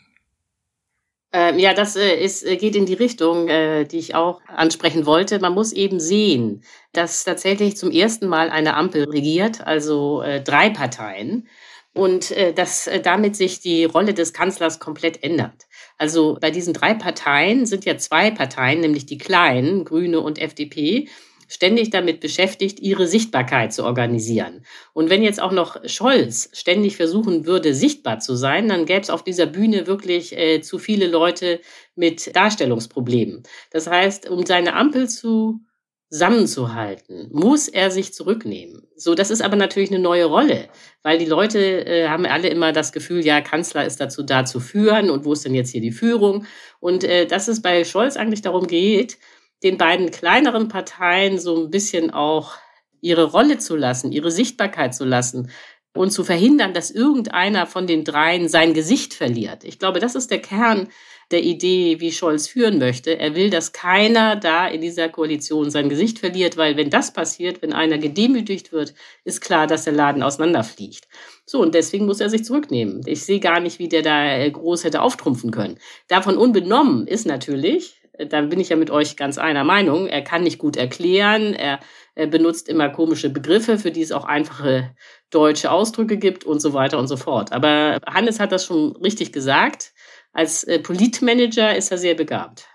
[1.33, 5.05] Ähm, ja, das äh, ist, äh, geht in die Richtung, äh, die ich auch ansprechen
[5.05, 5.39] wollte.
[5.39, 10.69] Man muss eben sehen, dass tatsächlich zum ersten Mal eine Ampel regiert, also äh, drei
[10.69, 11.49] Parteien,
[11.93, 15.67] und äh, dass äh, damit sich die Rolle des Kanzlers komplett ändert.
[15.97, 21.09] Also bei diesen drei Parteien sind ja zwei Parteien, nämlich die kleinen, Grüne und FDP,
[21.47, 24.65] ständig damit beschäftigt, ihre Sichtbarkeit zu organisieren.
[24.93, 29.09] Und wenn jetzt auch noch Scholz ständig versuchen würde, sichtbar zu sein, dann gäbe es
[29.09, 31.59] auf dieser Bühne wirklich äh, zu viele Leute
[31.95, 33.43] mit Darstellungsproblemen.
[33.71, 35.61] Das heißt, um seine Ampel zu
[36.09, 38.87] zusammenzuhalten, muss er sich zurücknehmen.
[38.95, 40.69] So, das ist aber natürlich eine neue Rolle,
[41.03, 44.59] weil die Leute äh, haben alle immer das Gefühl, ja, Kanzler ist dazu da zu
[44.61, 46.45] führen und wo ist denn jetzt hier die Führung?
[46.79, 49.17] Und äh, dass es bei Scholz eigentlich darum geht,
[49.63, 52.53] den beiden kleineren Parteien so ein bisschen auch
[53.01, 55.51] ihre Rolle zu lassen, ihre Sichtbarkeit zu lassen
[55.93, 59.63] und zu verhindern, dass irgendeiner von den dreien sein Gesicht verliert.
[59.63, 60.87] Ich glaube, das ist der Kern
[61.31, 63.19] der Idee, wie Scholz führen möchte.
[63.19, 67.61] Er will, dass keiner da in dieser Koalition sein Gesicht verliert, weil wenn das passiert,
[67.61, 68.93] wenn einer gedemütigt wird,
[69.25, 71.07] ist klar, dass der Laden auseinanderfliegt.
[71.45, 73.01] So, und deswegen muss er sich zurücknehmen.
[73.05, 75.79] Ich sehe gar nicht, wie der da groß hätte auftrumpfen können.
[76.07, 77.96] Davon unbenommen ist natürlich,
[78.29, 80.07] dann bin ich ja mit euch ganz einer Meinung.
[80.07, 81.79] Er kann nicht gut erklären, er,
[82.15, 84.95] er benutzt immer komische Begriffe, für die es auch einfache
[85.29, 87.51] deutsche Ausdrücke gibt und so weiter und so fort.
[87.51, 89.93] Aber Hannes hat das schon richtig gesagt.
[90.33, 92.65] Als äh, Politmanager ist er sehr begabt.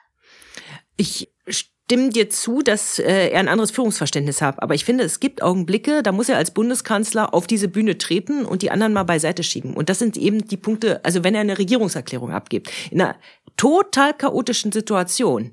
[0.96, 1.30] Ich
[1.92, 4.62] stimme dir zu, dass äh, er ein anderes Führungsverständnis hat.
[4.62, 8.46] Aber ich finde, es gibt Augenblicke, da muss er als Bundeskanzler auf diese Bühne treten
[8.46, 9.74] und die anderen mal beiseite schieben.
[9.74, 13.16] Und das sind eben die Punkte, also wenn er eine Regierungserklärung abgibt, in einer
[13.56, 15.52] total chaotischen Situation,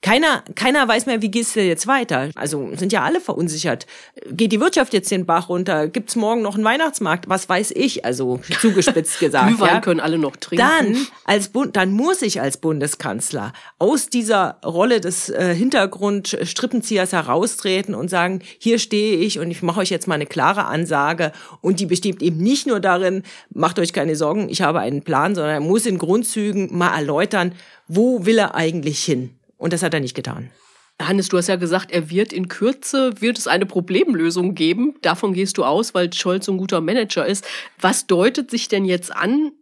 [0.00, 2.30] keiner, keiner weiß mehr, wie geht's dir jetzt weiter.
[2.36, 3.84] Also sind ja alle verunsichert.
[4.30, 5.88] Geht die Wirtschaft jetzt den Bach runter?
[5.88, 7.28] Gibt's morgen noch einen Weihnachtsmarkt?
[7.28, 8.04] Was weiß ich?
[8.04, 9.48] Also zugespitzt gesagt.
[9.48, 9.80] Glühwein ja.
[9.80, 10.64] können alle noch trinken.
[10.64, 17.96] Dann als Bund, dann muss ich als Bundeskanzler aus dieser Rolle des äh, Hintergrundstrippenziehers heraustreten
[17.96, 21.32] und sagen: Hier stehe ich und ich mache euch jetzt mal eine klare Ansage.
[21.60, 25.34] Und die besteht eben nicht nur darin: Macht euch keine Sorgen, ich habe einen Plan,
[25.34, 27.52] sondern er muss in Grundzügen mal erläutern,
[27.88, 29.37] wo will er eigentlich hin?
[29.58, 30.50] Und das hat er nicht getan.
[31.00, 34.96] Hannes, du hast ja gesagt, er wird in Kürze, wird es eine Problemlösung geben.
[35.02, 37.46] Davon gehst du aus, weil Scholz ein guter Manager ist.
[37.80, 39.52] Was deutet sich denn jetzt an,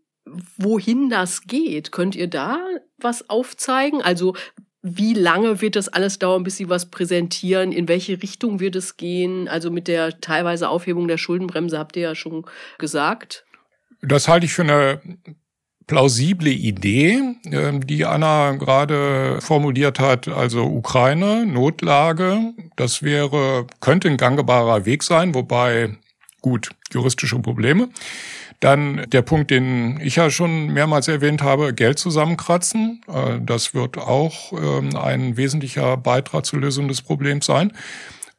[0.57, 1.93] wohin das geht?
[1.93, 2.59] Könnt ihr da
[2.99, 4.01] was aufzeigen?
[4.01, 4.35] Also
[4.83, 7.73] wie lange wird das alles dauern, bis Sie was präsentieren?
[7.73, 9.49] In welche Richtung wird es gehen?
[9.49, 12.47] Also mit der teilweise Aufhebung der Schuldenbremse habt ihr ja schon
[12.79, 13.45] gesagt.
[14.01, 15.01] Das halte ich für eine
[15.87, 24.17] plausible Idee, ähm, die Anna gerade formuliert hat, also Ukraine, Notlage, das wäre, könnte ein
[24.17, 25.97] gangbarer Weg sein, wobei,
[26.43, 27.89] gut, juristische Probleme.
[28.61, 33.03] Dann der Punkt, den ich ja schon mehrmals erwähnt habe, Geld zusammenkratzen.
[33.07, 37.73] Äh, das wird auch ähm, ein wesentlicher Beitrag zur Lösung des Problems sein.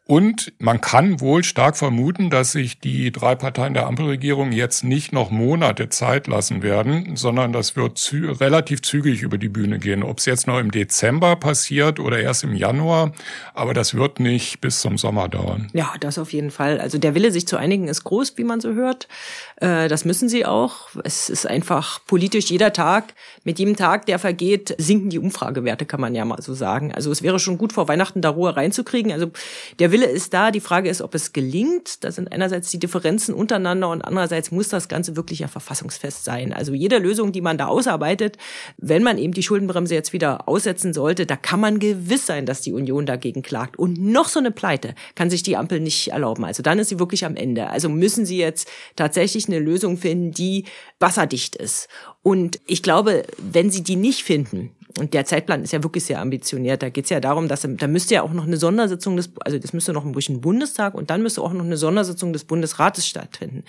[0.08, 5.12] Und man kann wohl stark vermuten, dass sich die drei Parteien der Ampelregierung jetzt nicht
[5.12, 10.03] noch Monate Zeit lassen werden, sondern das wird zü relativ zügig über die Bühne gehen.
[10.03, 13.12] Ob es jetzt noch im Dezember passiert oder erst im Januar,
[13.53, 15.68] aber das wird nicht bis zum Sommer dauern.
[15.74, 16.80] Ja, das auf jeden Fall.
[16.80, 19.10] Also der Wille, sich zu einigen, ist groß, wie man so hört.
[19.58, 20.88] Äh, das müssen sie auch.
[21.03, 23.14] Es ist einfach politisch jeder Tag.
[23.43, 26.93] Mit jedem Tag, der vergeht, sinken die Umfragewerte, kann man ja mal so sagen.
[26.93, 29.12] Also es wäre schon gut, vor Weihnachten da Ruhe reinzukriegen.
[29.12, 29.32] Also
[29.80, 30.52] der Wille ist da.
[30.52, 32.04] Die Frage ist, ob es gelingt.
[32.04, 36.54] Da sind einerseits die Differenzen untereinander und andererseits muss das Ganze wirklich ja verfassungsfest sein.
[36.54, 38.38] Also jede Lösung, die man da ausarbeitet,
[38.78, 42.62] wenn man eben die Schuldenbremse jetzt wieder aussetzen sollte, da kann man gewiss sein, dass
[42.62, 43.78] die Union dagegen klagt.
[43.78, 46.45] Und noch so eine Pleite kann sich die Ampel nicht erlauben.
[46.45, 47.70] Also dann ist sie wirklich am Ende.
[47.70, 50.66] Also müssen sie jetzt tatsächlich eine Lösung finden, die
[51.00, 51.88] wasserdicht ist.
[52.22, 56.20] Und ich glaube, wenn sie die nicht finden, und der Zeitplan ist ja wirklich sehr
[56.20, 56.82] ambitioniert.
[56.82, 59.58] Da geht es ja darum, dass da müsste ja auch noch eine Sondersitzung des, also
[59.60, 63.08] das müsste noch durch den Bundestag und dann müsste auch noch eine Sondersitzung des Bundesrates
[63.08, 63.64] stattfinden.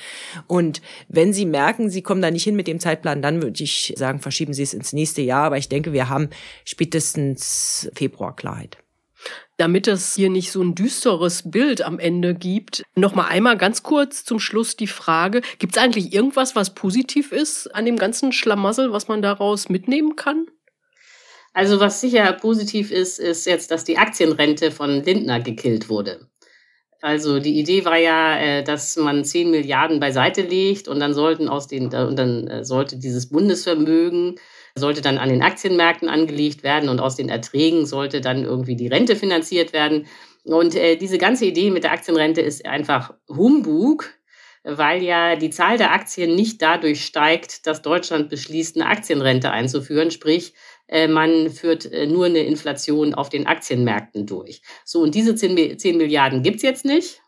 [0.47, 3.95] Und wenn Sie merken, Sie kommen da nicht hin mit dem Zeitplan, dann würde ich
[3.97, 5.45] sagen, verschieben Sie es ins nächste Jahr.
[5.45, 6.31] Aber ich denke, wir haben
[6.64, 8.79] spätestens Februar Klarheit
[9.57, 12.85] damit es hier nicht so ein düsteres Bild am Ende gibt.
[12.95, 17.33] Noch mal einmal ganz kurz zum Schluss die Frage, gibt es eigentlich irgendwas, was positiv
[17.33, 20.47] ist an dem ganzen Schlamassel, was man daraus mitnehmen kann?
[21.59, 26.28] Also was sicher positiv ist, ist jetzt, dass die Aktienrente von Lindner gekillt wurde.
[27.00, 31.48] Also die Idee war ja, äh, dass man 10 Milliarden beiseite legt und dann sollten
[31.48, 34.36] aus den, und dann äh, sollte dieses Bundesvermögen
[34.76, 38.86] sollte dann an den Aktienmärkten angelegt werden und aus den Erträgen sollte dann irgendwie die
[38.86, 40.06] Rente finanziert werden.
[40.44, 44.11] Und äh, diese ganze Idee mit der Aktienrente ist einfach Humbug,
[44.62, 50.12] weil ja die Zahl der Aktien nicht dadurch steigt, dass Deutschland beschließt, eine Aktienrente einzuführen.
[50.12, 50.54] Sprich,
[51.09, 54.62] man führt äh, nur eine Inflation auf den Aktienmärkten durch.
[54.84, 57.20] So, und diese 10, 10 Milliarden gibt's jetzt nicht.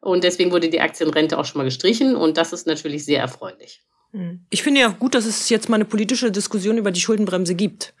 [0.00, 2.16] Und deswegen wurde die Aktienrente auch schon mal gestrichen.
[2.16, 3.82] Und das ist natürlich sehr erfreulich.
[4.12, 4.44] Hm.
[4.50, 7.94] Ich finde ja gut, dass es jetzt mal eine politische Diskussion über die Schuldenbremse gibt.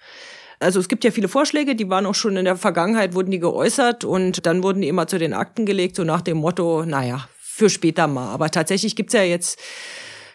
[0.58, 3.38] Also es gibt ja viele Vorschläge, die waren auch schon in der Vergangenheit, wurden die
[3.38, 7.28] geäußert und dann wurden die immer zu den Akten gelegt, so nach dem Motto, naja,
[7.38, 8.32] für später mal.
[8.32, 9.60] Aber tatsächlich gibt's ja jetzt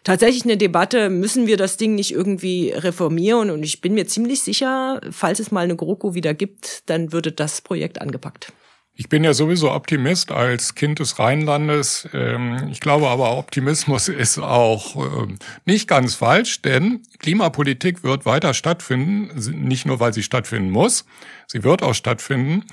[0.04, 3.50] tatsächlich eine Debatte, müssen wir das Ding nicht irgendwie reformieren?
[3.50, 7.32] Und ich bin mir ziemlich sicher, falls es mal eine GroKo wieder gibt, dann würde
[7.32, 8.54] das Projekt angepackt.
[8.94, 12.10] Ich bin ja sowieso Optimist als Kind des Rheinlandes.
[12.14, 18.54] Ähm, ich glaube aber, Optimismus ist auch ähm, nicht ganz falsch, denn Klimapolitik wird weiter
[18.54, 19.32] stattfinden,
[19.66, 21.06] nicht nur weil sie stattfinden muss,
[21.48, 22.66] sie wird auch stattfinden,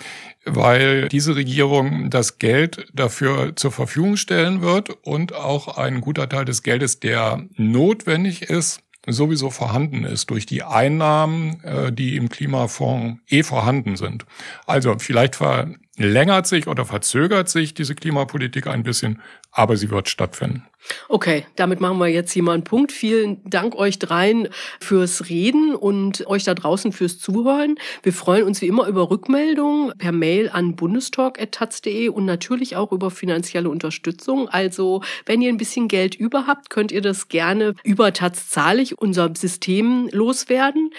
[0.45, 6.45] weil diese Regierung das Geld dafür zur Verfügung stellen wird und auch ein guter Teil
[6.45, 13.21] des Geldes, der notwendig ist, sowieso vorhanden ist durch die Einnahmen, äh, die im Klimafonds
[13.29, 14.27] eh vorhanden sind.
[14.67, 15.37] Also vielleicht
[15.99, 19.21] verlängert sich oder verzögert sich diese Klimapolitik ein bisschen,
[19.51, 20.63] aber sie wird stattfinden.
[21.09, 22.93] Okay, damit machen wir jetzt hier mal einen Punkt.
[22.93, 24.49] Vielen Dank euch dreien
[24.81, 27.77] fürs Reden und euch da draußen fürs Zuhören.
[28.03, 33.11] Wir freuen uns wie immer über Rückmeldungen per Mail an bundestalk.taz.de und natürlich auch über
[33.11, 34.49] finanzielle Unterstützung.
[34.49, 38.99] Also, wenn ihr ein bisschen Geld über habt, könnt ihr das gerne über Taz zahlig
[38.99, 40.91] unser System loswerden.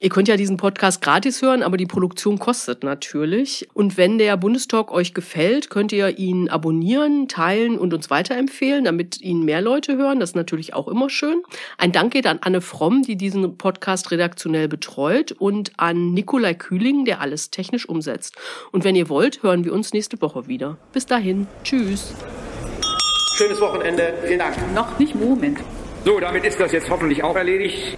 [0.00, 3.68] Ihr könnt ja diesen Podcast gratis hören, aber die Produktion kostet natürlich.
[3.74, 9.20] Und wenn der Bundestalk euch gefällt, könnt ihr ihn abonnieren, teilen und uns weiterempfehlen, damit
[9.20, 10.18] ihn mehr Leute hören.
[10.18, 11.42] Das ist natürlich auch immer schön.
[11.78, 17.04] Ein Dank geht an Anne Fromm, die diesen Podcast redaktionell betreut und an Nikolai Kühling,
[17.04, 18.36] der alles technisch umsetzt.
[18.72, 20.76] Und wenn ihr wollt, hören wir uns nächste Woche wieder.
[20.92, 21.46] Bis dahin.
[21.62, 22.12] Tschüss.
[23.36, 24.14] Schönes Wochenende.
[24.24, 24.56] Vielen Dank.
[24.74, 25.58] Noch nicht Moment.
[26.04, 27.96] So, damit ist das jetzt hoffentlich auch erledigt.